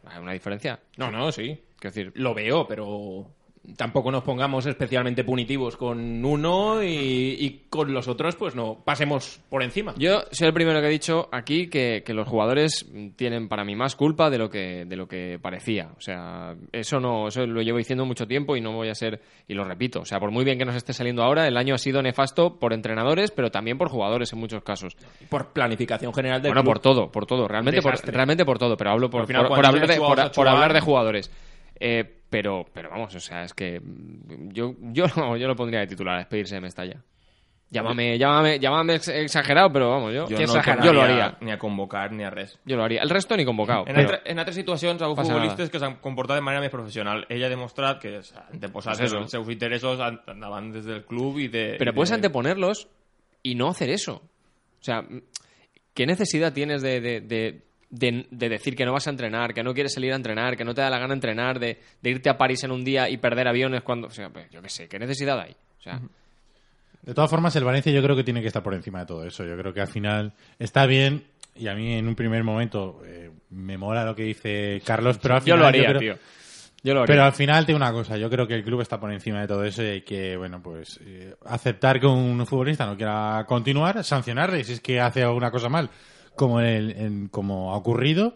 [0.05, 0.79] Hay una diferencia.
[0.97, 1.59] No, no, sí.
[1.77, 3.27] Quiero decir, Lo veo, pero
[3.75, 9.39] tampoco nos pongamos especialmente punitivos con uno y, y con los otros, pues no, pasemos
[9.49, 9.93] por encima.
[9.97, 12.85] Yo soy el primero que he dicho aquí que, que los jugadores
[13.15, 15.91] tienen para mí más culpa de lo que de lo que parecía.
[15.97, 19.21] O sea, eso no, eso lo llevo diciendo mucho tiempo y no voy a ser
[19.47, 20.01] y lo repito.
[20.01, 22.57] O sea, por muy bien que nos esté saliendo ahora, el año ha sido nefasto
[22.59, 24.95] por entrenadores, pero también por jugadores en muchos casos.
[25.29, 26.73] Por planificación general del Bueno, club.
[26.73, 30.47] por todo, por todo, realmente por, realmente por todo, pero hablo por, hablar, de, por,
[30.47, 31.31] hablar de jugadores.
[31.83, 35.79] Eh, pero, pero vamos, o sea, es que mm, yo, yo, no- yo lo pondría
[35.81, 37.03] de titular, a despedirse de Mestalla.
[37.73, 40.83] Llámame, llámame, llámame ex- exagerado, pero vamos, yo, Jo Qué no exagerado.
[40.85, 41.37] yo lo tornaria haría.
[41.39, 42.59] Ni a convocar ni a res.
[42.65, 43.01] Yo lo haría.
[43.01, 43.85] El resto ni convocado.
[43.87, 45.71] En, pero- altre, en altres situacions, hi ha futbolistes nada.
[45.71, 47.23] que s'han comportat de manera més professional.
[47.29, 51.39] Ell ha demostrat que s'ha anteposat Pues els seus interessos an- endavant des del club
[51.39, 51.75] i de...
[51.79, 52.15] Pero puedes de...
[52.19, 52.89] anteponerlos
[53.41, 54.21] y no hacer eso.
[54.81, 55.05] O sea,
[55.93, 57.61] ¿qué necesidad tienes de, de, de,
[57.91, 60.63] de- de decir que no vas a entrenar, que no quieres salir a entrenar, que
[60.65, 63.17] no te da la gana entrenar, de, de irte a París en un día y
[63.17, 64.07] perder aviones cuando...
[64.07, 65.51] O sea, pues, yo qué sé, ¿qué necesidad hay?
[65.79, 65.99] O sea,
[67.03, 69.25] De todas formas, el Valencia yo creo que tiene que estar por encima de todo
[69.25, 69.43] eso.
[69.45, 71.23] Yo creo que al final está bien
[71.55, 75.33] y a mí en un primer momento eh, me mola lo que dice Carlos, pero
[75.35, 76.15] al yo final lo haría, creo- tío.
[76.83, 77.13] Yo lo haría.
[77.13, 79.47] Pero al final tengo una cosa, yo creo que el club está por encima de
[79.47, 84.03] todo eso y hay que, bueno, pues eh, aceptar que un futbolista no quiera continuar,
[84.03, 85.89] sancionarle si es que hace alguna cosa mal,
[86.35, 88.33] como el, en- como ha ocurrido,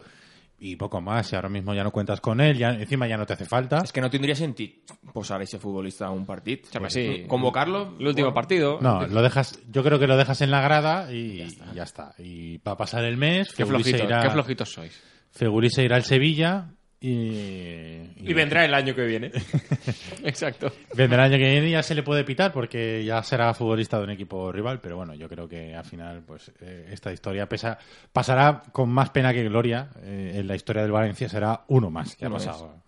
[0.58, 1.26] y poco más.
[1.26, 3.78] Si ahora mismo ya no cuentas con él, ya encima ya no te hace falta.
[3.84, 6.66] Es que no tendría sentit posar a ese futbolista a un partit.
[6.76, 7.24] Home, sí.
[7.28, 7.94] Convocarlo.
[7.98, 8.78] El último partido.
[8.80, 12.14] No, lo dejas, yo creo que lo dejas en la grada y ya está.
[12.18, 13.52] Y va a pasar el mes.
[13.54, 15.02] Qué flojitos, irá- qué flojitos sois.
[15.30, 16.68] Feguli se irá al Sevilla
[17.00, 19.30] y, Y vendrá el año que viene.
[20.24, 20.72] Exacto.
[20.94, 23.98] Vendrá el año que viene y ya se le puede pitar porque ya será futbolista
[23.98, 27.48] de un equipo rival, pero bueno, yo creo que al final pues eh, esta historia
[27.48, 27.78] pesa,
[28.12, 29.90] pasará con más pena que gloria.
[30.02, 32.85] eh, en la historia del Valencia será uno más que ha pasado.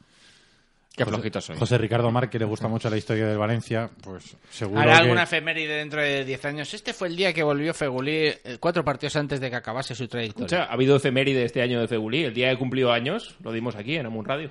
[0.98, 1.58] Qué José- flojitos sois.
[1.58, 4.98] José Ricardo Mar, que le gusta mucho la historia del Valencia, pues seguro Hará que...
[5.02, 6.74] alguna efeméride dentro de 10 años.
[6.74, 10.04] Este fue el día que volvió Fegulí eh, cuatro partidos antes de que acabase su
[10.04, 10.48] O trayectoria.
[10.48, 12.24] sea, ha habido efeméride este año de Fegulí.
[12.24, 14.50] El día que cumplió años, lo dimos aquí en Amun Radio.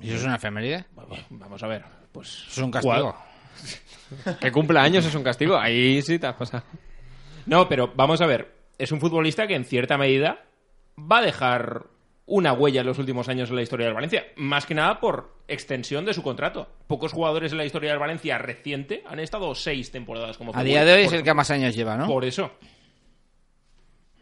[0.00, 0.86] ¿Y eso es una efeméride?
[1.30, 1.84] Vamos a ver.
[2.10, 3.14] Pues Es un castigo.
[4.40, 5.56] Que cumpla años es un castigo.
[5.56, 6.64] Ahí sí te has pasado.
[7.46, 8.52] No, pero vamos a ver.
[8.78, 10.44] Es un futbolista que en cierta medida
[10.98, 11.86] va a dejar
[12.26, 14.24] una huella en los últimos años en la historia del Valencia.
[14.36, 16.68] Más que nada por extensión de su contrato.
[16.86, 20.84] Pocos jugadores en la historia del Valencia reciente han estado seis temporadas como A día
[20.84, 22.06] de hoy es Por- el que más años lleva, ¿no?
[22.06, 22.50] Por eso.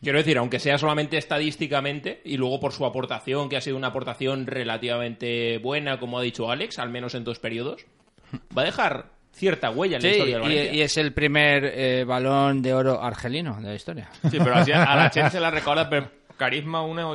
[0.03, 3.89] Quiero decir, aunque sea solamente estadísticamente y luego por su aportación, que ha sido una
[3.89, 7.87] aportación relativamente buena, como ha dicho Alex, al menos en dos periodos,
[8.57, 10.75] va a dejar cierta huella en Sí, la historia del y, Valencia.
[10.75, 14.09] y es el primer eh, balón de oro argelino de la historia.
[14.29, 16.03] Sí, però a a la gent se la recorda per
[16.43, 17.07] carisma una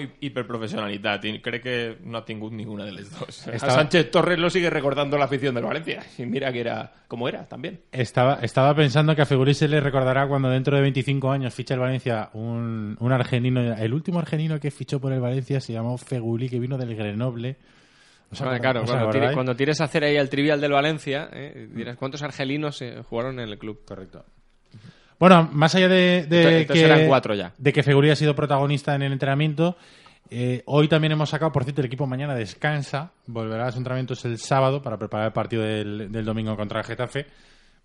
[0.48, 1.76] professionalitat i crec que
[2.08, 3.44] no ha tingut ninguna de les dos.
[3.50, 6.02] A Sánchez Torres lo sigue recordando la afición del Valencia.
[6.18, 7.82] Y mira que era como era también.
[7.92, 11.74] Estaba, estaba pensando que a Feguli se le recordará cuando dentro de 25 años ficha
[11.74, 13.62] el Valencia un, un argelino.
[13.76, 17.58] El último argelino que fichó por el Valencia se llamó Feguli, que vino del Grenoble.
[18.60, 19.34] Claro, ¿Os cuando, tire- acordáis?
[19.36, 23.40] cuando tires a hacer ahí el trivial del Valencia, eh, dirás cuántos argelinos eh, jugaron
[23.40, 23.86] en el club.
[23.86, 24.26] Correcto.
[25.20, 27.54] Bueno, más allá de, de Entonces- entonces que, eran cuatro ya.
[27.58, 29.78] de que ha sido protagonista en el entrenamiento,
[30.30, 34.24] eh, hoy también hemos sacado, por cierto, el equipo mañana descansa, volverá a los entrenamientos
[34.26, 37.26] el sábado para preparar el partido del, del domingo contra el Getafe.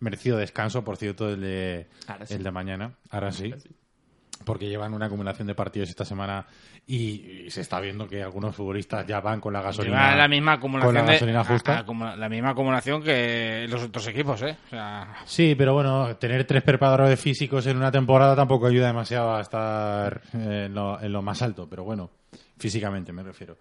[0.01, 1.87] Merecido descanso, por cierto, el de,
[2.27, 2.35] sí.
[2.35, 2.93] el de mañana.
[3.11, 3.55] Ahora sí.
[4.45, 6.47] Porque llevan una acumulación de partidos esta semana
[6.87, 9.97] y, y se está viendo que algunos futbolistas ya van con la gasolina.
[10.11, 11.77] Lleva la misma acumulación, con la de- gasolina justa.
[11.77, 14.57] a- acumula- la misma acumulación que los otros equipos, ¿eh?
[14.67, 19.35] O sea, Sí, pero bueno, tener tres preparadores físicos en una temporada tampoco ayuda demasiado
[19.37, 22.11] a estar eh, en lo, en lo más alto, pero bueno,
[22.59, 23.57] físicamente me refiero.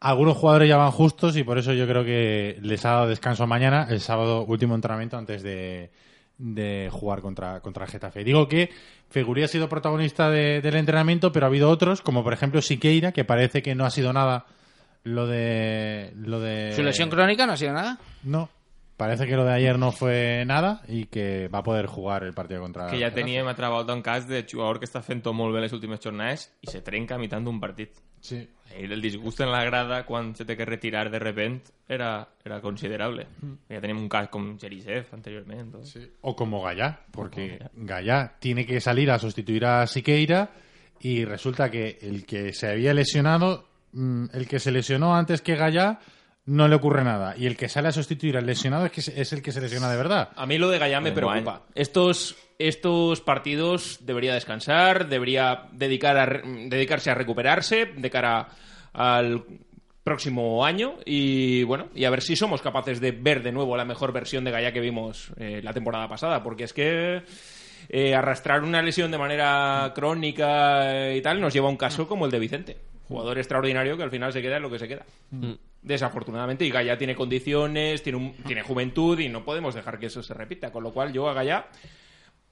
[0.00, 3.46] Algunos jugadores ya van justos y por eso yo creo que les ha dado descanso
[3.46, 5.90] mañana, el sábado último entrenamiento antes de,
[6.38, 8.24] de jugar contra, contra el Getafe.
[8.24, 8.70] Digo que
[9.10, 13.12] Feguri ha sido protagonista de- del entrenamiento, pero ha habido otros, como por ejemplo Siqueira,
[13.12, 14.46] que parece que no ha sido nada
[15.04, 16.12] lo de...
[16.16, 17.98] Lo de ¿Su lesión crónica no ha sido nada?
[18.22, 18.48] no,
[18.96, 22.32] parece que lo de ayer no fue nada y que va a poder jugar el
[22.32, 22.86] partido contra.
[22.86, 25.74] Que ja teníem altra volta un cas de jugador que està fent-ho molt bé les
[25.74, 27.98] últimes jornades i se trenca a mitad d'un partit.
[28.24, 28.40] Sí.
[28.74, 33.26] El disgust en la grada quan se té que retirar de repent era, era considerable.
[33.68, 35.74] Ja tenim un cas com Jerisev anteriorment.
[35.74, 35.98] Doncs.
[36.22, 40.50] O como Gallá, porque Gallá tiene que salir a sustituir a Siqueira
[41.00, 45.54] y resulta que el que se había lesionado, mm, el que se lesionó antes que
[45.54, 46.00] Gallá,
[46.46, 47.34] no le ocurre nada.
[47.36, 49.60] Y el que sale a sustituir al lesionado es, que se- es el que se
[49.60, 50.28] lesiona de verdad.
[50.36, 51.42] A mí lo de Gallá me Enguany.
[51.42, 51.66] preocupa.
[51.74, 58.48] Estos, estos partidos debería descansar, debería dedicar a dedicarse a recuperarse de cara
[58.92, 59.44] al
[60.04, 63.86] próximo año y bueno, y a ver si somos capaces de ver de nuevo la
[63.86, 67.22] mejor versión de Gallá que vimos eh, la temporada pasada, porque es que
[67.88, 72.26] eh, arrastrar una lesión de manera crónica y tal nos lleva a un caso como
[72.26, 72.76] el de Vicente,
[73.08, 75.06] jugador extraordinario que al final se queda en lo que se queda.
[75.84, 80.22] Desafortunadamente, y Gallá tiene condiciones, tiene, un- tiene juventud y no podemos dejar que eso
[80.22, 80.72] se repita.
[80.72, 81.68] Con lo cual, yo a Gallá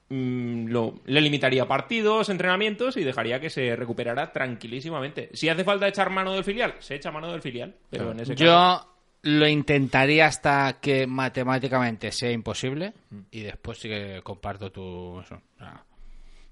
[0.09, 5.29] mm, lo- le limitaría partidos, entrenamientos y dejaría que se recuperara tranquilísimamente.
[5.33, 7.75] Si hace falta echar mano del filial, se echa mano del filial.
[7.89, 8.43] Pero en ese caso.
[8.45, 8.89] Yo
[9.23, 12.93] lo intentaría hasta que matemáticamente sea imposible
[13.31, 15.41] y después sí que comparto tu eso.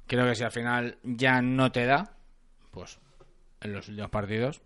[0.08, 2.14] Creo que si al final ya no te da,
[2.72, 2.98] pues
[3.62, 4.62] en los últimos partidos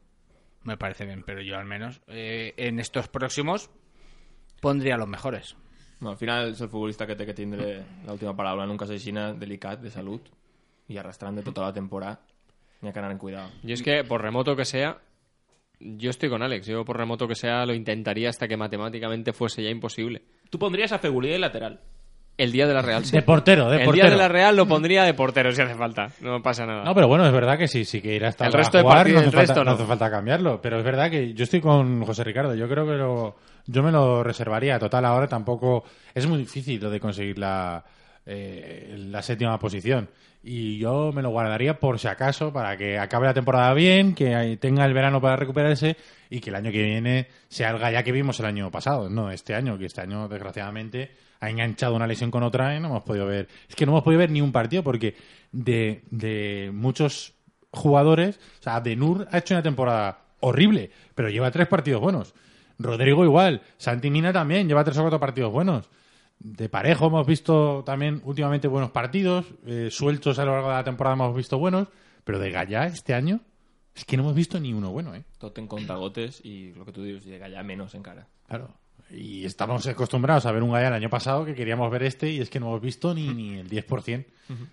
[0.66, 3.70] me parece bien, pero yo al menos eh, en estos próximos
[4.62, 5.56] pondría los mejores.
[6.02, 8.90] No, al final és el futbolista que té que tindre l'última paraula en un cas
[8.92, 10.28] així delicat de salut
[10.92, 12.20] i arrastrant de tota la temporada
[12.82, 13.50] n'hi ha que anar en cuidado.
[13.64, 15.00] Y es que, por remoto que sea,
[15.80, 16.68] yo estoy con Alex.
[16.68, 20.22] Yo, por remoto que sea, lo intentaría hasta que matemáticamente fuese ya imposible.
[20.50, 21.82] Tú pondrías a Fegulí de lateral.
[22.38, 23.16] El día de la Real, sí.
[23.16, 24.08] De portero, de el portero.
[24.08, 26.10] día de la Real lo pondría de portero si hace falta.
[26.20, 26.84] No pasa nada.
[26.84, 28.98] No, pero bueno, es verdad que sí, sí que irá hasta El resto de jugar,
[28.98, 29.78] partidos, no, hace el resto falta, no.
[29.78, 30.62] no hace falta cambiarlo.
[30.62, 32.54] Pero es verdad que yo estoy con José Ricardo.
[32.54, 34.78] Yo creo que lo, yo me lo reservaría.
[34.80, 37.86] Total, ahora tampoco es muy difícil lo de conseguir la,
[38.26, 40.10] eh, la séptima posición.
[40.44, 44.58] Y yo me lo guardaría por si acaso, para que acabe la temporada bien, que
[44.60, 45.96] tenga el verano para recuperarse
[46.30, 49.32] y que el año que viene sea el ya que vimos el año pasado, no
[49.32, 51.10] este año, que este año desgraciadamente
[51.40, 53.48] ha enganchado una lesión con otra y no hemos podido ver.
[53.68, 55.16] Es que no hemos podido ver ni un partido porque
[55.52, 57.34] de, de muchos
[57.72, 62.34] jugadores, o sea, Benur ha hecho una temporada horrible, pero lleva tres partidos buenos.
[62.78, 65.90] Rodrigo igual, Santi Mina también lleva tres o cuatro partidos buenos.
[66.40, 70.84] De parejo hemos visto también últimamente buenos partidos, eh, sueltos a lo largo de la
[70.84, 71.88] temporada hemos visto buenos,
[72.24, 73.40] pero de Gallá este año
[73.96, 75.24] es que no hemos visto ni uno bueno, ¿eh?
[75.38, 78.28] Toten contagotes y lo que tú dices, llega ya menos en cara.
[78.48, 78.70] Claro.
[79.12, 82.40] Y estamos acostumbrados a ver un Gaya el año pasado que queríamos ver este y
[82.40, 84.26] es que no hemos visto ni, ni el 10%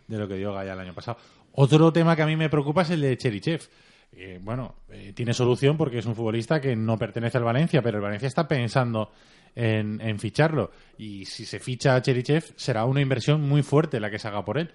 [0.06, 1.18] de lo que dio Gaya el año pasado.
[1.52, 3.68] Otro tema que a mí me preocupa es el de Cherichev.
[4.14, 7.98] Eh, bueno, eh, tiene solución porque es un futbolista que no pertenece al Valencia, pero
[7.98, 9.10] el Valencia está pensando
[9.54, 10.70] en, en ficharlo.
[10.98, 14.44] Y si se ficha a Cherichev, será una inversión muy fuerte la que se haga
[14.44, 14.70] por él.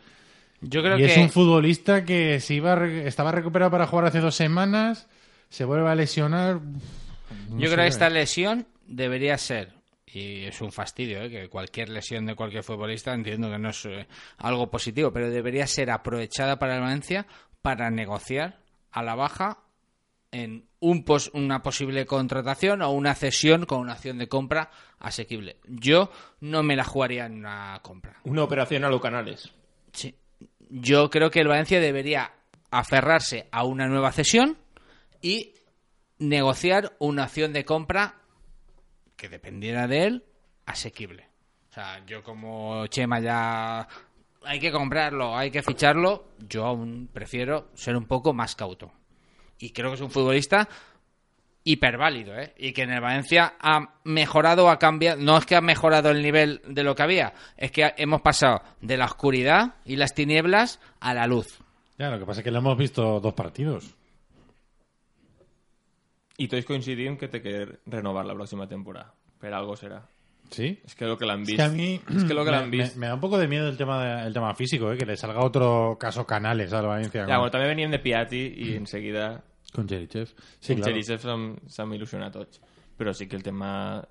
[0.61, 4.19] Yo creo y que es un futbolista que se iba estaba recuperado para jugar hace
[4.19, 5.07] dos semanas,
[5.49, 6.61] se vuelve a lesionar.
[7.49, 9.73] no Yo creo que esta lesión debería ser,
[10.05, 11.29] y es un fastidio, ¿eh?
[11.29, 14.07] que cualquier lesión de cualquier futbolista entiendo que no es eh,
[14.37, 17.27] algo positivo, pero debería ser aprovechada para el Valencia
[17.61, 18.59] para negociar
[18.91, 19.59] a la baja
[20.31, 25.57] en un pos- una posible contratación o una cesión con una acción de compra asequible.
[25.67, 26.11] Yo
[26.41, 28.19] no me la jugaría en una compra.
[28.23, 29.51] Una operación a los canales.
[29.93, 30.15] Sí.
[30.69, 32.33] Yo creo que el Valencia debería
[32.71, 34.57] aferrarse a una nueva cesión
[35.21, 35.53] y
[36.19, 38.15] negociar una acción de compra
[39.17, 40.23] que dependiera de él
[40.65, 41.27] asequible.
[41.69, 43.87] O sea, yo como Chema ya
[44.45, 48.91] hay que comprarlo, hay que ficharlo, yo aún prefiero ser un poco más cauto.
[49.59, 50.69] Y creo que es un futbolista
[51.63, 52.53] hiperválido, ¿eh?
[52.57, 55.21] Y que en el Valencia ha mejorado, ha cambiado.
[55.21, 58.61] No es que ha mejorado el nivel de lo que había, es que hemos pasado
[58.79, 61.59] de la oscuridad y las tinieblas a la luz.
[61.97, 63.96] Ya, lo que pasa es que lo hemos visto dos partidos.
[66.37, 69.13] Y todos coincidim que té que renovar la próxima temporada.
[69.39, 70.01] Per algo serà.
[70.49, 70.79] ¿Sí?
[70.85, 71.57] És que lo que l'han Es vist...
[71.57, 72.95] que a mí És que lo que me, l'han vist...
[72.95, 74.97] me- me da un poco de miedo el tema, de- el tema físico, ¿eh?
[74.97, 78.39] que le salga otro caso Canales al Valencia Ja, con, bueno, també venien de Piatti
[78.55, 80.27] i en seguida con Cherichev.
[80.29, 80.91] sí, Sí, claro.
[80.93, 82.61] Cherisev s'han s'han il·lusionat tots.
[82.97, 84.01] Però sí que el tema,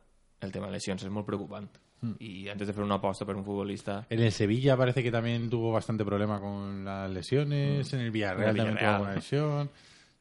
[0.40, 1.70] el tema lesions és molt preocupant.
[2.02, 2.12] Mm.
[2.20, 4.04] I antes de fer una aposta per un futbolista...
[4.10, 7.90] En el Sevilla parece que también tuvo bastante problema con las lesiones.
[7.94, 8.94] En el Villarreal, En el también tuvo Villarreal.
[8.94, 9.70] alguna lesión.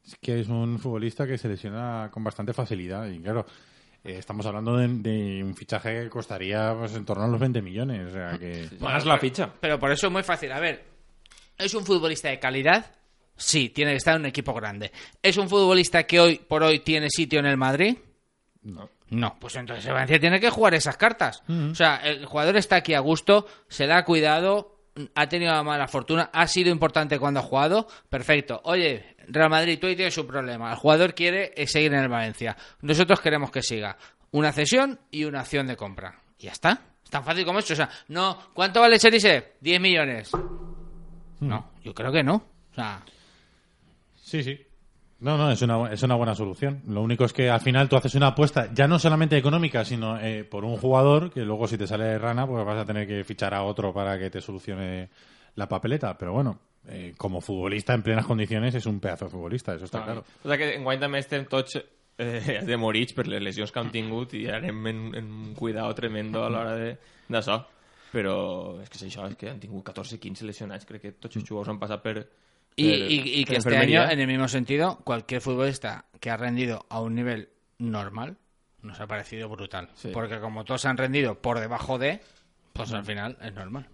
[0.06, 3.08] Es que es un futbolista que se lesiona con bastante facilidad.
[3.08, 3.44] Y claro,
[4.04, 7.60] eh, estamos hablando de, de un fichaje que costaría pues, en torno a los 20
[7.60, 8.08] millones.
[8.08, 8.68] O sea que.
[8.78, 9.50] Más la ficha.
[9.60, 10.52] Pero por eso es muy fácil.
[10.52, 10.84] A ver,
[11.58, 12.86] ¿es un futbolista de calidad?
[13.36, 14.92] Sí, tiene que estar en un equipo grande.
[15.22, 17.98] ¿Es un futbolista que hoy por hoy tiene sitio en el Madrid?
[18.62, 18.88] No.
[19.08, 21.42] No, pues entonces Valencia tiene que jugar esas cartas.
[21.46, 21.70] Mm.
[21.70, 24.75] O sea, el jugador está aquí a gusto, se le ha cuidado,
[25.14, 27.86] ha tenido la mala fortuna, ha sido importante cuando ha jugado.
[28.08, 28.60] Perfecto.
[28.64, 30.70] Oye, Real Madrid, tú ahí tienes un problema.
[30.70, 32.56] El jugador quiere eh, seguir en el Valencia.
[32.80, 33.96] Nosotros queremos que siga.
[34.32, 36.20] Una cesión y una acción de compra.
[36.38, 36.80] Y ya está.
[37.04, 37.72] Es tan fácil como eso.
[37.72, 38.38] O sea, no.
[38.52, 39.54] ¿Cuánto vale Cherise?
[39.60, 40.30] 10 millones.
[41.40, 42.34] No, yo creo que no.
[42.72, 43.02] O sea,
[44.16, 44.65] Sí, sí.
[45.18, 46.82] No, no, es una, es una buena solución.
[46.86, 50.18] Lo único es que al final tú haces una apuesta, ya no solamente económica, sino
[50.20, 53.24] eh, por un jugador que luego si te sale rana, pues vas a tener que
[53.24, 55.08] fichar a otro para que te solucione
[55.54, 56.18] la papeleta.
[56.18, 60.04] Pero bueno, eh, como futbolista en plenas condiciones es un pedazo de futbolista, eso está
[60.04, 60.24] claro.
[60.44, 61.78] O sigui que enguany també estem tots
[62.18, 66.44] eh, demorits per les lesions que han tingut i anem en, en un cuidado tremendo
[66.44, 66.98] a l'hora de-
[67.32, 67.62] d'això.
[68.12, 68.36] Però
[68.84, 70.84] és que és això, és que han tingut 14-15 lesionats.
[70.86, 72.18] Crec que tots els jugadors han passat per...
[72.76, 74.02] Y, que este enfermería.
[74.02, 77.48] año, en el mismo sentido, cualquier futbolista que ha rendido a un nivel
[77.78, 78.36] normal
[78.82, 79.88] nos ha parecido brutal.
[79.94, 80.10] Sí.
[80.12, 82.20] Porque como todos han rendido por debajo de,
[82.72, 83.88] pues al final es normal.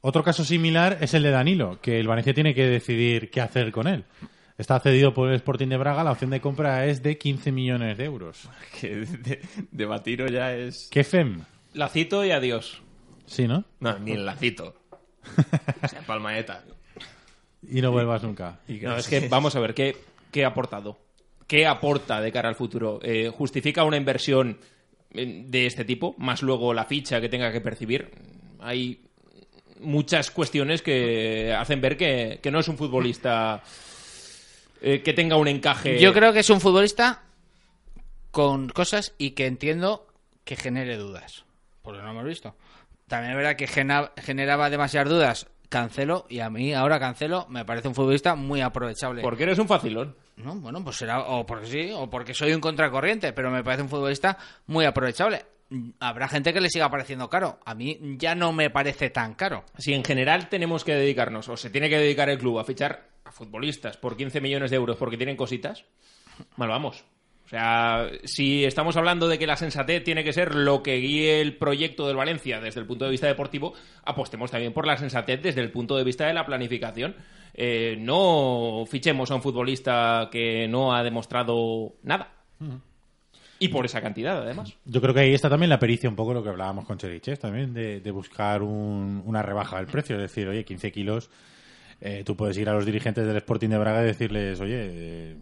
[0.00, 3.70] Otro caso similar es el de Danilo, que el Valencia tiene que decidir qué hacer
[3.72, 4.04] con él.
[4.58, 7.96] Está cedido por el Sporting de Braga, la opción de compra es de 15 millones
[7.98, 8.48] de euros.
[8.80, 10.88] Que de, debatir-ho ja és...
[10.90, 11.44] ¿Qué FEM?
[11.74, 12.82] La cito y adiós.
[13.26, 13.64] Sí, ¿no?
[13.80, 14.74] No, ni en la cito.
[15.82, 16.64] o sea, palmaeta.
[17.68, 18.60] Y no vuelvas nunca.
[18.68, 19.96] No, es que vamos a ver, ¿qué,
[20.30, 20.98] qué ha aportado?
[21.46, 22.98] ¿Qué aporta de cara al futuro?
[23.02, 24.58] Eh, ¿Justifica una inversión
[25.12, 26.14] eh, de este tipo?
[26.18, 28.10] Más luego la ficha que tenga que percibir.
[28.60, 29.00] Hay
[29.80, 33.62] muchas cuestiones que hacen ver que, que no es un futbolista
[34.80, 36.00] eh, que tenga un encaje.
[36.00, 37.22] Yo creo que es un futbolista
[38.30, 40.06] con cosas y que entiendo
[40.44, 41.44] que genere dudas.
[41.82, 42.56] Porque no lo hemos visto.
[43.06, 47.88] También es verdad que generaba demasiadas dudas Cancelo y a mí ahora Cancelo me parece
[47.88, 49.22] un futbolista muy aprovechable.
[49.22, 50.14] Porque eres un facilón.
[50.36, 53.82] No, bueno, pues será o porque sí o porque soy un contracorriente, pero me parece
[53.82, 55.46] un futbolista muy aprovechable.
[55.98, 57.58] Habrá gente que le siga pareciendo caro.
[57.64, 59.64] A mí ya no me parece tan caro.
[59.78, 63.08] Si en general tenemos que dedicarnos, o se tiene que dedicar el club a fichar
[63.24, 65.86] a futbolistas por 15 millones de euros porque tienen cositas,
[66.56, 67.04] mal vamos.
[67.52, 71.42] O sea, si estamos hablando de que la sensatez tiene que ser lo que guíe
[71.42, 73.74] el proyecto del Valencia desde el punto de vista deportivo,
[74.06, 77.14] apostemos también por la sensatez desde el punto de vista de la planificación.
[77.52, 82.32] Eh, no fichemos a un futbolista que no ha demostrado nada.
[83.58, 84.72] Y por esa cantidad, además.
[84.86, 87.38] Yo creo que ahí está también la pericia, un poco lo que hablábamos con Cheriches
[87.38, 90.16] también, de, de buscar un- una rebaja del precio.
[90.16, 91.28] Es decir, oye, 15 kilos,
[92.00, 95.36] eh, tú puedes ir a los dirigentes del Sporting de Braga y decirles, oye, eh,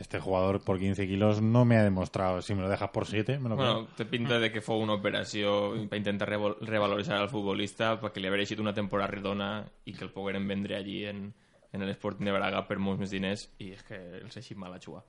[0.00, 3.38] este jugador por 15 kilos no me ha demostrado, si me lo dejas por 7,
[3.38, 3.94] me lo Bueno, quedo".
[3.96, 8.28] te pinta de que fue una operación para intentar revalorizar al futbolista para que le
[8.28, 11.34] hagués sido una temporada redona y que el pogueren vendre allí en,
[11.72, 14.72] en el Sporting de Braga per molts més diners i és que el s'ha mal
[14.74, 15.04] a jugar.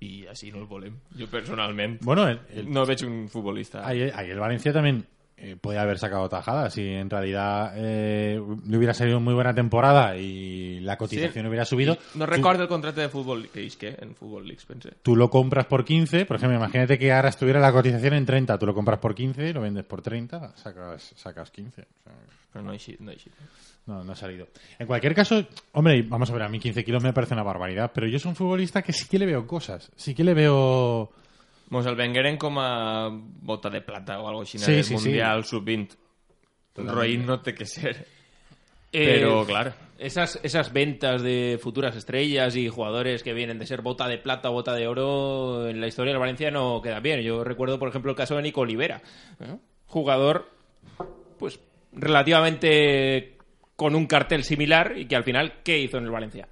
[0.00, 0.96] I així no el volem.
[1.16, 3.86] Jo personalment Bueno, el- el- no veig un futbolista.
[3.86, 5.06] Ahí, ahí el Valencia también
[5.38, 6.72] eh, podía haber sacado tajadas.
[6.74, 11.48] Si en realidad eh, le hubiera salido muy buena temporada y la cotización Sí.
[11.48, 11.98] hubiera subido.
[12.14, 14.90] No tú- recordo el contrato de futbol que és que en Futbol Leagues, pense.
[15.02, 18.58] Tú lo compras por 15, por ejemplo, imagínate que ahora estuviera la cotización en 30,
[18.58, 21.82] tú lo compras por 15, lo vendes por 30, sacas, sacas 15.
[21.82, 22.12] O sea,
[22.56, 22.96] Però no així.
[22.98, 23.12] No,
[23.86, 24.48] no, no ha salido.
[24.78, 27.90] En cualquier caso, hombre, vamos a ver, a mí 15 kilos me parece una barbaridad,
[27.94, 31.10] pero yo soy un futbolista que sí que le veo cosas, sí que le veo...
[31.70, 34.96] Mos el vengueren com a bota de plata o algo així Sí, en el sí,
[34.96, 35.08] sí.
[35.08, 35.96] Mundial Sub-20.
[36.72, 36.94] Totalmente.
[37.00, 38.06] Roïn no té que ser.
[38.92, 39.72] Eh, Pero, claro.
[39.98, 44.50] Esas, esas ventas de futuras estrellas y jugadores que vienen de ser bota de plata
[44.50, 47.20] o bota de oro en la historia del Valencia no quedan bien.
[47.20, 49.02] Yo recuerdo, por ejemplo, el caso de Nico Olivera.
[49.40, 49.56] ¿eh?
[49.86, 50.50] Jugador,
[51.38, 51.58] pues,
[51.92, 53.36] relativamente
[53.74, 56.48] con un cartel similar y que al final, ¿qué hizo en el Valencia?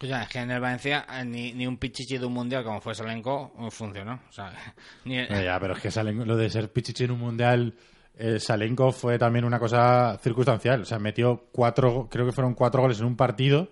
[0.00, 2.62] O sea, es que en el Valencia eh, ni, ni un pichichi de un mundial
[2.64, 4.20] como fue Salenko eh, funcionó.
[4.28, 4.52] O sea,
[5.04, 7.74] ni, ya, pero es que Salen- lo de ser pichichi en un mundial,
[8.16, 10.82] eh, Salenko fue también una cosa circunstancial.
[10.82, 13.70] O sea, metió cuatro, creo que fueron cuatro goles en un partido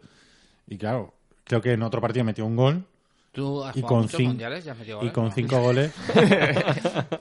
[0.66, 1.14] y claro,
[1.44, 2.84] creo que en otro partido metió un gol.
[3.32, 5.92] Tú has y con muchos cin- mundiales y has metido y con cinco goles.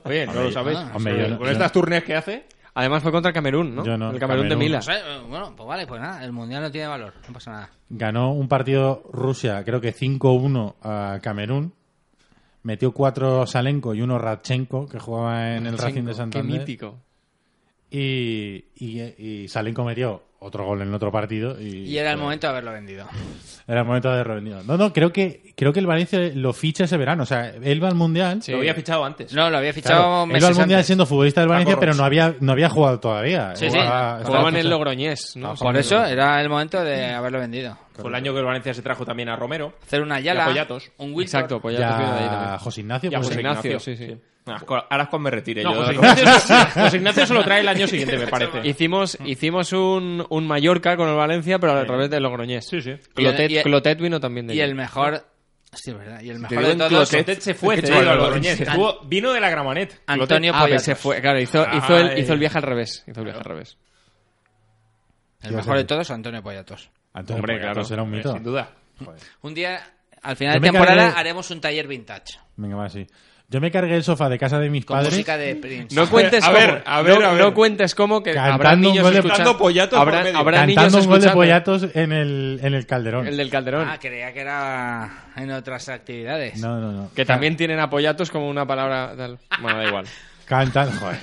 [0.04, 0.78] Oye, ¿no lo sabéis?
[0.78, 2.44] ah, hombre, yo con yo- estas turnes que hace.
[2.78, 3.84] Además fue contra Camerún, ¿no?
[3.86, 4.56] Yo no, el Camerún, de.
[4.56, 4.76] Mila.
[4.76, 7.50] No sé, eh, bueno, pues vale, pues nada, el mundial no tiene valor, no pasa
[7.50, 7.70] nada.
[7.88, 11.72] Ganó un partido Rusia, creo que 5-1 a Camerún.
[12.64, 16.58] Metió cuatro Salenko y uno Radchenko, que jugaba en el Racing de Qué Santander.
[16.60, 16.98] mítico.
[17.90, 21.60] Y, y, y Salenko metió otro gol en otro partido.
[21.60, 23.06] Y, Y era el joder, momento de haberlo vendido.
[23.68, 24.62] Era el momento de haberlo vendido.
[24.64, 27.24] No, no, creo que, creo que el Valencia lo ficha ese verano.
[27.24, 28.40] O sea, él va al Mundial.
[28.48, 29.32] Lo había fichado antes.
[29.32, 30.86] No, lo había fichado Claro, él meses va al Mundial antes.
[30.86, 33.56] siendo futbolista del Valencia, pero no había, no había jugado todavía.
[33.56, 33.76] Sí, sí.
[33.76, 35.54] Jugaba- Jugaba en el Logroñés, ¿no?
[35.54, 37.76] Por eso era el momento de haberlo vendido.
[38.02, 39.74] Fue el año que el Valencia se trajo también a Romero.
[39.82, 40.90] Hacer una Y Yala, a Poyatos.
[40.98, 41.22] un Wilton.
[41.22, 42.58] Exacto, pues Y te de ahí a.
[42.58, 43.10] José Ignacio.
[43.10, 44.16] Y a José Ignacio, Ignacio, sí, sí.
[44.64, 45.64] Co- Ahora es cuando me retire.
[45.64, 45.80] No, yo.
[46.00, 48.60] José Ignacio, José Ignacio se lo trae el año siguiente, me parece.
[48.68, 52.66] Hicimos, hicimos un, un Mallorca con el Valencia, pero al revés del Logroñés.
[52.68, 52.94] Sí, sí.
[53.14, 54.70] Clotet, Y el- Clotet vino también de Y allí.
[54.70, 55.24] el mejor...
[55.72, 56.20] Sí, verdad.
[56.22, 57.10] Y el mejor de en todos...
[57.10, 58.60] Clotet se fue, lo- Logroñés.
[58.60, 60.00] Estuvo- Vino de la Gramanet.
[60.06, 60.84] Antonio Ah, Poyatos.
[60.84, 63.04] se fue, claro, hizo, hizo, el, hizo el viaje al revés.
[63.08, 63.76] Hizo el viaje al revés.
[65.42, 66.90] El mejor de todos, Antonio Poyatos.
[67.18, 67.82] Antonio Hombre, claro.
[67.90, 68.32] era un mito.
[68.32, 68.68] Sin duda.
[69.42, 69.80] Un día,
[70.22, 72.38] al final Yo de temporada, cargué- haremos un taller vintage.
[72.56, 73.06] Venga, va, sí.
[73.48, 75.12] Yo me cargué el sofá de casa de mis Con padres.
[75.12, 75.94] música de Prince.
[75.94, 76.58] No cuentes A cómo.
[76.58, 77.40] ver, a ver, no, a ver.
[77.42, 79.56] no cuentes cómo que Cantando habrá niños escuchando.
[79.56, 80.36] Por habrá, medio.
[80.38, 81.34] habrá niños un gol de escuchando.
[81.34, 83.26] pollatos en el, en el Calderón.
[83.28, 83.88] El del Calderón.
[83.88, 86.58] Ah, creía que era en otras actividades.
[86.58, 87.10] No, no, no.
[87.14, 89.38] que también tienen apoyatos como una palabra tal.
[89.62, 90.06] Bueno, da igual.
[90.46, 90.90] Cantan.
[90.92, 91.18] Joder.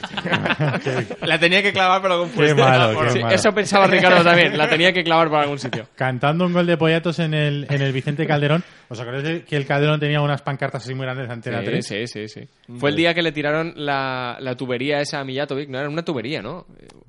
[1.22, 3.34] La tenía que clavar, pero con qué malo, qué Sí, malo.
[3.36, 4.58] eso pensaba Ricardo también.
[4.58, 5.88] La tenía que clavar por algún sitio.
[5.96, 8.64] Cantando un gol de pollatos en el, en el Vicente Calderón.
[8.90, 11.86] ¿Os acordáis de que el Calderón tenía unas pancartas así muy grandes de Antena 3?
[11.86, 12.74] Sí, sí, sí, sí.
[12.78, 15.70] Fue el día que le tiraron la, la tubería esa a Mijatovic.
[15.70, 16.66] No era una tubería, ¿no?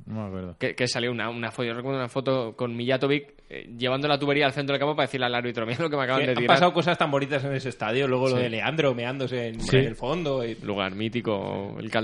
[0.06, 0.56] No me acuerdo.
[0.58, 1.64] Que, que salió una, una foto.
[1.64, 5.06] Yo recuerdo una foto con Mijatovic eh, llevando la tubería al centro del campo para
[5.06, 6.54] decirle al árbitro: Mira lo que me acaban Que de han tirar.
[6.56, 8.06] pasado cosas tan bonitas en ese estadio.
[8.08, 8.42] Luego lo Sí.
[8.44, 9.76] de Leandro meándose en, Sí.
[9.76, 10.44] en el fondo.
[10.44, 12.03] y- Lugar mítico, el Calderón,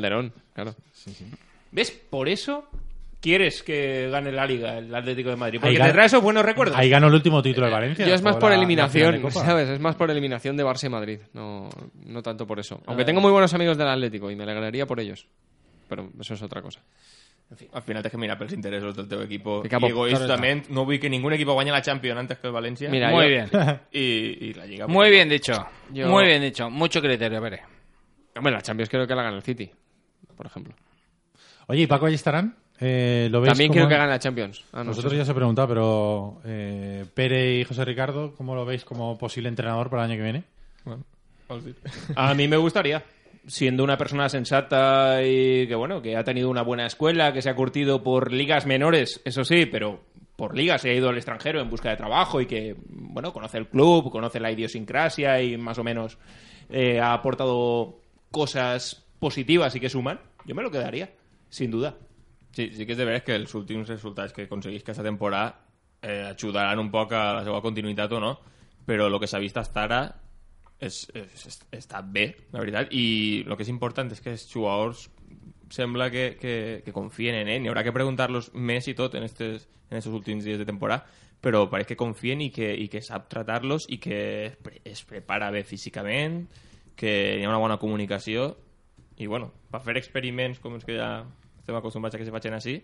[0.55, 0.75] claro.
[1.73, 1.91] ¿Ves?
[1.91, 2.69] Por eso
[3.21, 5.59] quieres que gane la Liga el Atlético de Madrid.
[5.63, 6.77] Ahí Porque te trae esos buenos recuerdos.
[6.77, 8.07] Ahí ganó el último título de Valencia.
[8.07, 9.31] Yo es más por eliminación.
[9.31, 9.69] ¿sabes?
[9.69, 11.21] Es más por eliminación de Barça y Madrid.
[11.33, 11.69] No,
[12.07, 12.77] no tanto por eso.
[12.81, 12.85] Ah.
[12.89, 15.27] Aunque tengo muy buenos amigos del Atlético y me alegraría por ellos.
[15.89, 16.81] Pero eso es otra cosa.
[17.73, 19.61] Al final tens que mirar pels interessos del teu equipo.
[19.61, 22.53] Que capo- I egoístament no vull que ningún equipo guanyi la Champions antes que el
[22.55, 22.89] València.
[22.89, 23.49] Mira, Muy yo- bien.
[23.93, 24.87] I, i la Lliga.
[24.87, 25.67] Muy bien dicho.
[25.93, 26.71] Yo- Muy bien dicho.
[26.71, 27.63] Mucho criterio, Pere.
[28.37, 29.69] Hombre, la Champions creo que la gana el City,
[30.41, 30.75] por ejemplo.
[31.67, 32.57] Oye, ¿y Paco ahí estarán?
[32.81, 34.65] Eh, ¿lo veis También quiero que gane la Champions.
[34.73, 35.19] Ah, no, Nosotros sí.
[35.19, 39.51] ya se he preguntado, pero eh, Pere y José Ricardo, ¿cómo lo veis como posible
[39.51, 40.45] entrenador para el año que viene?
[42.17, 43.05] A mí me gustaría.
[43.47, 47.51] Siendo una persona sensata y que, bueno, que ha tenido una buena escuela, que se
[47.51, 50.01] ha curtido por ligas menores, eso sí, pero
[50.37, 53.59] por ligas se ha ido al extranjero en busca de trabajo y que, bueno, conoce
[53.59, 56.17] el club, conoce la idiosincrasia y más o menos
[56.71, 57.99] eh, ha aportado
[58.31, 61.11] cosas positivas y que suman, yo me lo quedaría,
[61.49, 61.97] sin duda.
[62.53, 65.69] Sí, sí que és de veres que els últims resultats que aconseguís aquesta temporada
[66.03, 68.33] eh, ajudaran un poc a la seva continuïtat o no,
[68.87, 70.01] però el que s'ha vist fins ara
[70.81, 74.47] és, és, és, està bé, la veritat, i el que és important és que els
[74.51, 75.07] jugadors
[75.71, 77.63] sembla que, que, que confien en ell.
[77.63, 81.05] N'hi haurà que preguntar-los més i tot en estos, en estos últims dies de temporada,
[81.41, 84.19] però pareix que confien i que, i que sap tratar-los i que
[84.49, 86.43] es, pre es prepara bé físicament,
[86.99, 88.51] que hi ha una bona comunicació
[89.21, 91.11] i, bueno, per fer experiments com els que ja
[91.61, 92.79] estem acostumbrats a que se facin així,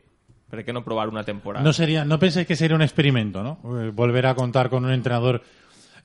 [0.47, 1.64] per què no provar una temporada?
[1.64, 3.59] No sería, no pensáis que sería un experimento, ¿no?
[3.80, 5.43] Eh, Volver a contar con un entrenador.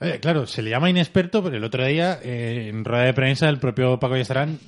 [0.00, 3.48] Eh, claro, se le llama inexperto, pero el otro día, eh, en rueda de prensa,
[3.48, 4.58] el propio Paco Yestarán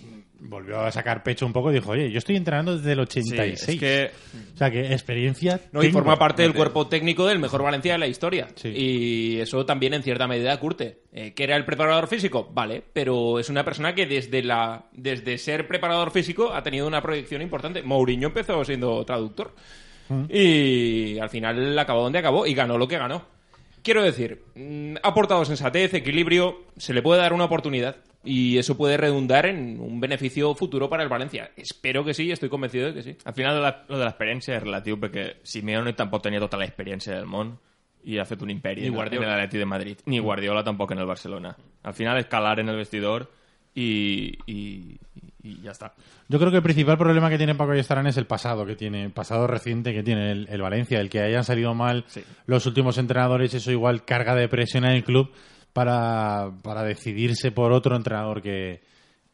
[0.46, 3.60] volvió a sacar pecho un poco y dijo, oye, yo estoy entrenando desde el 86.
[3.60, 4.10] Sí, es que-
[4.54, 7.98] O sea, que experiencia No, y forma parte del cuerpo técnico del mejor Valencia de
[7.98, 8.48] la historia.
[8.64, 11.00] Y eso también en cierta medida curte.
[11.12, 12.48] Eh, ¿Que era el preparador físico?
[12.52, 17.00] Vale, pero es una persona que desde, la, desde ser preparador físico ha tenido una
[17.02, 17.82] proyección importante.
[17.82, 19.54] Mourinho empezó siendo traductor.
[20.28, 23.33] Y al final acabó donde acabó y ganó lo que ganó.
[23.84, 28.78] Quiero decir, mm, ha aportado sensatez, equilibrio, se le puede dar una oportunidad y eso
[28.78, 31.50] puede redundar en un beneficio futuro para el Valencia.
[31.54, 33.16] Espero que sí, estoy convencido de que sí.
[33.24, 37.52] Al final, lo de l'experiència és relatiu perquè Simeone tampoc tenia tota l'experiència del món
[38.08, 39.34] i ha fet un imperi Ni en, Guardiola.
[39.34, 40.00] l'Atleti de Madrid.
[40.08, 41.52] Ni Guardiola tampoc en el Barcelona.
[41.84, 43.28] Al final és calar en el vestidor
[43.74, 44.96] i, i,
[45.44, 45.92] i ja està.
[46.28, 49.10] Yo creo que el principal problema que tiene Paco Yestarán es el pasado que tiene,
[49.10, 52.04] pasado reciente que tiene el, el Valencia, el que hayan salido mal
[52.46, 55.30] los últimos entrenadores, eso igual carga de presión en el club
[55.72, 58.82] para, para decidirse por otro entrenador que,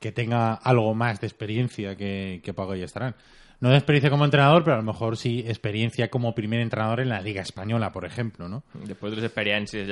[0.01, 3.15] que tenga algo más de experiencia que, que Paco Yestarán.
[3.61, 7.11] No de experiencia como entrenador, pero a lo mejor sí experiencia como primer entrenador en
[7.11, 8.65] la Liga Española, por ejemplo, ¿no?
[8.73, 9.85] Després de les experiències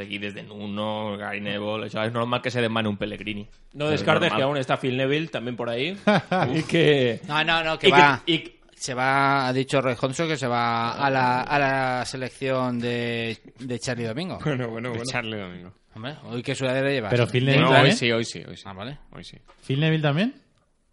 [0.00, 3.46] ja seguides de Nuno, Gary Neville, això és normal que se demane un Pellegrini.
[3.74, 4.38] No És descartes normal.
[4.38, 5.96] que aún está Phil Neville también por ahí.
[6.54, 7.20] y que...
[7.28, 8.22] No, no, no, que y va.
[8.26, 12.78] y- Se va, ha dicho Roy Hodgson que se va a la, a la selección
[12.78, 14.38] de, de Charlie Domingo.
[14.44, 15.04] Bueno, bueno, bueno.
[15.04, 15.74] Charlie Domingo.
[15.94, 17.10] Hombre, hoy qué sudadera llevas.
[17.10, 17.92] Pero Phil Neville No, también.
[17.92, 18.62] hoy sí, hoy sí, hoy sí.
[18.64, 18.98] Ah, vale.
[19.12, 19.36] Hoy sí.
[19.66, 20.34] ¿Phil Neville también?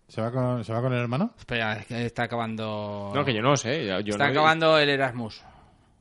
[0.10, 1.34] ¿Se va con, ¿se va con el hermano?
[1.38, 3.12] Espera, es que está acabando.
[3.16, 3.86] No, que yo no sé.
[3.86, 5.42] Yo está no- acabando el Erasmus.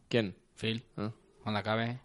[0.09, 0.35] ¿Quién?
[0.57, 0.83] Phil.
[0.97, 1.11] Ah.
[1.43, 1.99] Cuando acabe.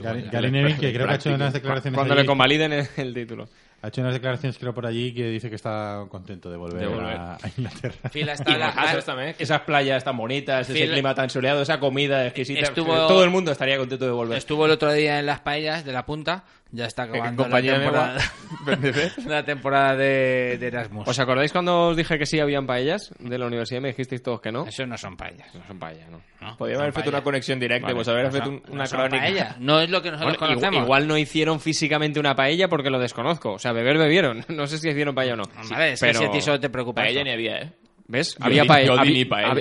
[0.00, 2.88] Gary, Gary Neville, que creo que ha hecho unas declaraciones Cuando allí- le convaliden el,
[2.96, 3.48] el título.
[3.84, 6.86] Ha hecho unas declaraciones, creo, por allí que dice que está contento de volver, De
[6.86, 7.16] volver.
[7.16, 7.94] A, a Inglaterra.
[8.12, 11.80] Phil Y está la- también, esas playas tan bonitas, ese Phil- clima tan soleado, esa
[11.80, 12.60] comida exquisita.
[12.60, 14.38] Estuvo- Todo el mundo estaría contento de volver.
[14.38, 16.44] Estuvo el otro día en las paellas de la punta.
[16.74, 18.18] Ya está acabando la temporada,
[19.26, 21.06] la temporada de, de Erasmus.
[21.06, 24.22] ¿Os acordáis cuando os dije que sí habían paellas de la universidad y me dijisteis
[24.22, 24.66] todos que no?
[24.66, 25.54] Eso no son paellas.
[25.54, 26.22] No son paellas, ¿no.
[26.56, 27.94] Podríem haver fet una connexió directa, Vale.
[27.94, 29.22] pues No son- un, no una son crònica.
[29.22, 29.60] paellas.
[29.60, 30.82] No es lo que nosotros Bueno, conocemos.
[30.84, 33.52] igual no hicieron físicamente una paella porque lo desconozco.
[33.52, 34.44] O sea, beber bebieron.
[34.48, 35.44] No sé si hicieron paella o no.
[35.70, 37.24] Vale, que Pero- si a ti solo te preocupa Paella esto.
[37.24, 37.72] ni había, ¿eh?
[38.12, 38.36] ¿Ves?
[38.38, 38.86] Yo había di- paella.
[38.88, 38.98] yo di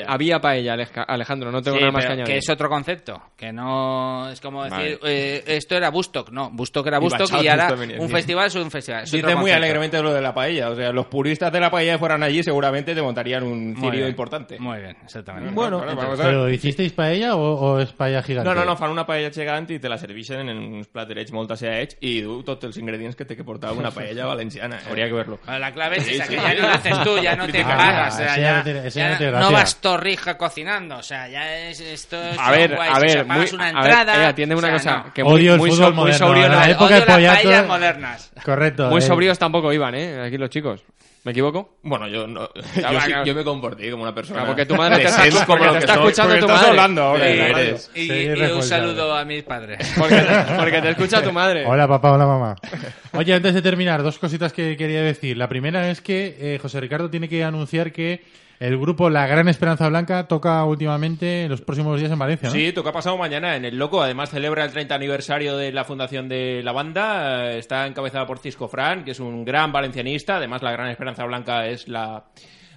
[0.08, 0.74] había, paella.
[0.74, 1.52] había Alejandro.
[1.52, 2.26] No tengo Sí, nada más que añadir.
[2.34, 5.38] que es otro concepto, que no es como decir, Vale.
[5.38, 8.56] eh, esto era Bustock, no, Bustock era Y Bustock y, Bachados ahora un festival es
[8.56, 9.04] un festival.
[9.06, 10.70] es Dice muy alegremente lo de la paella.
[10.70, 14.60] O sea, los puristas de la paella fueran allí seguramente te montarían un cirio importante.
[14.60, 15.52] Muy bien, exactamente.
[15.54, 16.28] Bueno, Entonces- ver.
[16.28, 18.50] ¿Pero hicisteis paella o, o es paella gigante?
[18.50, 21.52] No, no, no, fan una paella gegant i te la serveixen en uns platerets molt
[21.56, 24.76] assaig i du tots els ingredients que té que portar una paella valenciana.
[24.76, 24.90] Eh?
[24.90, 25.40] Habría que verlo.
[25.46, 28.18] Bueno, La clave es esa, que ya no lo haces tú, ya no te pagas,
[28.18, 32.22] sea, ese ya, ya no ya ya vas torrija cocinando, o sea, ya es esto
[32.22, 34.80] es A ver, guay, a ver, muy, una a ver, entrada, eh, atiende una o
[34.80, 35.14] sea, cosa no.
[35.14, 36.28] que muy, Odio el muy, fútbol so- muy moderno.
[36.28, 38.32] sobrio en no- la Odio época de las paellas modernas.
[38.44, 38.90] Correcto.
[38.90, 40.22] muy eh, sobrios tampoco iban, ¿eh?
[40.26, 40.84] Aquí los chicos.
[41.24, 41.78] ¿Me equivoco?
[41.84, 45.04] Bueno, yo, no, yo, sí- yo me comporté como una persona porque tu madre te
[45.04, 46.04] está- porque como te lo está soy.
[46.08, 46.70] escuchando Porque tu estás madre.
[46.70, 47.92] hablando eres.
[47.94, 48.64] Y, Sí, y un responsable.
[48.88, 49.94] saludo a mis padres.
[49.98, 50.24] Porque,
[50.58, 51.64] porque te escucha tu madre.
[51.68, 52.56] Hola papá, hola mamá.
[53.14, 55.38] Oye, antes de terminar, dos cositas que quería decir.
[55.38, 58.24] La primera es que eh, José Ricardo tiene que anunciar que
[58.62, 62.54] el grupo La Gran Esperanza Blanca toca últimamente en los próximos días en Valencia, ¿no?
[62.54, 64.04] Sí, toca pasado mañana en El Loco.
[64.04, 67.54] Además, celebra el 30 aniversario de la fundación de la banda.
[67.54, 70.36] Está encabezada por Cisco Fran, que es un gran valencianista.
[70.36, 72.26] Además, La Gran Esperanza Blanca es la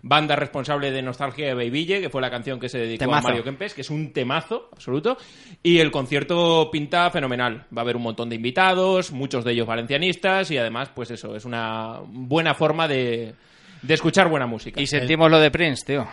[0.02, 3.26] banda responsable de Nostalgia de Beiville, que fue la canción que se dedicó Temazo.
[3.26, 5.18] a Mario Kempes, que es un temazo absoluto.
[5.62, 7.66] Y el concierto pinta fenomenal.
[7.76, 10.50] Va a haber un montón de invitados, muchos de ellos valencianistas.
[10.50, 13.34] Y además, pues eso, es una buena forma de
[13.86, 14.80] de escuchar buena música.
[14.80, 16.06] Y sentimos lo de Prince, tío.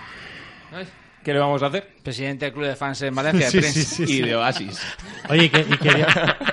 [1.23, 1.87] ¿Qué le vamos a hacer?
[2.01, 3.83] Presidente del club de fans en Valencia, de Sí, Prince.
[3.83, 4.81] sí, sí, y de Oasis.
[5.29, 6.07] Oye, que, y quería...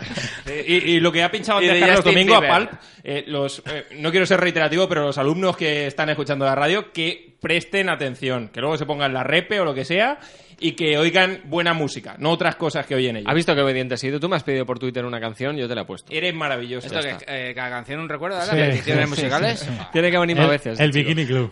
[0.50, 2.68] Eh, y, y lo que ha pinchado antes Carlos Domingo a Bieber.
[2.68, 2.72] Palp,
[3.04, 6.90] eh, los, eh, no quiero ser reiterativo, pero los alumnos que están escuchando la radio,
[6.90, 10.18] que presten atención, que luego se pongan la repe o lo que sea
[10.60, 13.28] y que oigan buena música, no otras cosas que oyen ellos.
[13.28, 14.18] ¿Has visto qué obediente has sido?
[14.18, 16.12] Tú me has pedido por Twitter una canción, yo te la he puesto.
[16.12, 16.86] Eres maravilloso.
[16.86, 19.60] Esto que eh, cada canción un recuerdo de Sí, las repeticiones sí, musicales.
[19.60, 19.78] sí, sí.
[19.92, 20.80] Tiene que venir el, más veces.
[20.80, 21.08] el chico.
[21.08, 21.50] Bikini Club.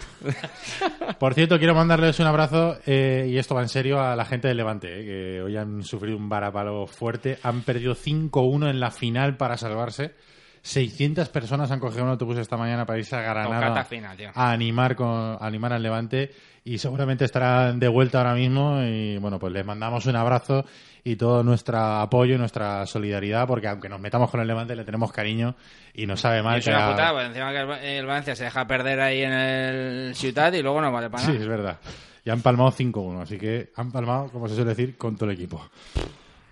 [1.19, 4.49] Por cierto, quiero mandarles un abrazo, eh, y esto va en serio, a la gente
[4.49, 7.39] del Levante, eh, que hoy han sufrido un varapalo fuerte.
[7.43, 10.15] Han perdido 5-1 en la final para salvarse.
[10.63, 14.97] 600 personas han cogido un autobús esta mañana para irse a Granada final, a animar,
[14.97, 16.33] con, a animar al Levante
[16.67, 20.65] y seguramente estarán de vuelta ahora mismo y bueno, pues les mandamos un abrazo
[21.05, 24.85] y todo nuestro apoyo y nuestra solidaridad porque aunque nos metamos con el Levante le
[24.85, 25.55] tenemos cariño
[25.95, 28.45] y nos sabe Y mal es que una putada, porque encima que el, Valencia se
[28.45, 31.41] deja perder ahí en el Ciutat y luego no vale para Sí, nada.
[31.41, 31.79] es verdad.
[32.25, 35.37] Y han palmado 5-1, así que han palmado, como se suele decir, con todo el
[35.37, 35.65] equipo.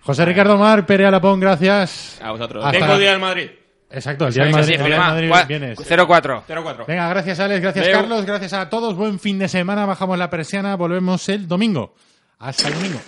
[0.02, 2.20] José Ricardo Mar, Pere Alapón, gracias.
[2.22, 2.64] A vosotros.
[2.64, 3.50] Hasta Tengo día del Madrid.
[3.94, 4.96] Exacto, el día Venga, Madrid, firma.
[4.98, 5.78] Madrid Gua- vienes.
[5.78, 6.42] 0-4.
[6.46, 6.86] 0-4.
[6.86, 7.96] Venga, gracias Alex, gracias Leo.
[8.00, 8.94] Carlos, gracias a todos.
[8.96, 11.94] Buen fin de semana, bajamos la persiana, volvemos el domingo.
[12.38, 13.00] Hasta el domingo.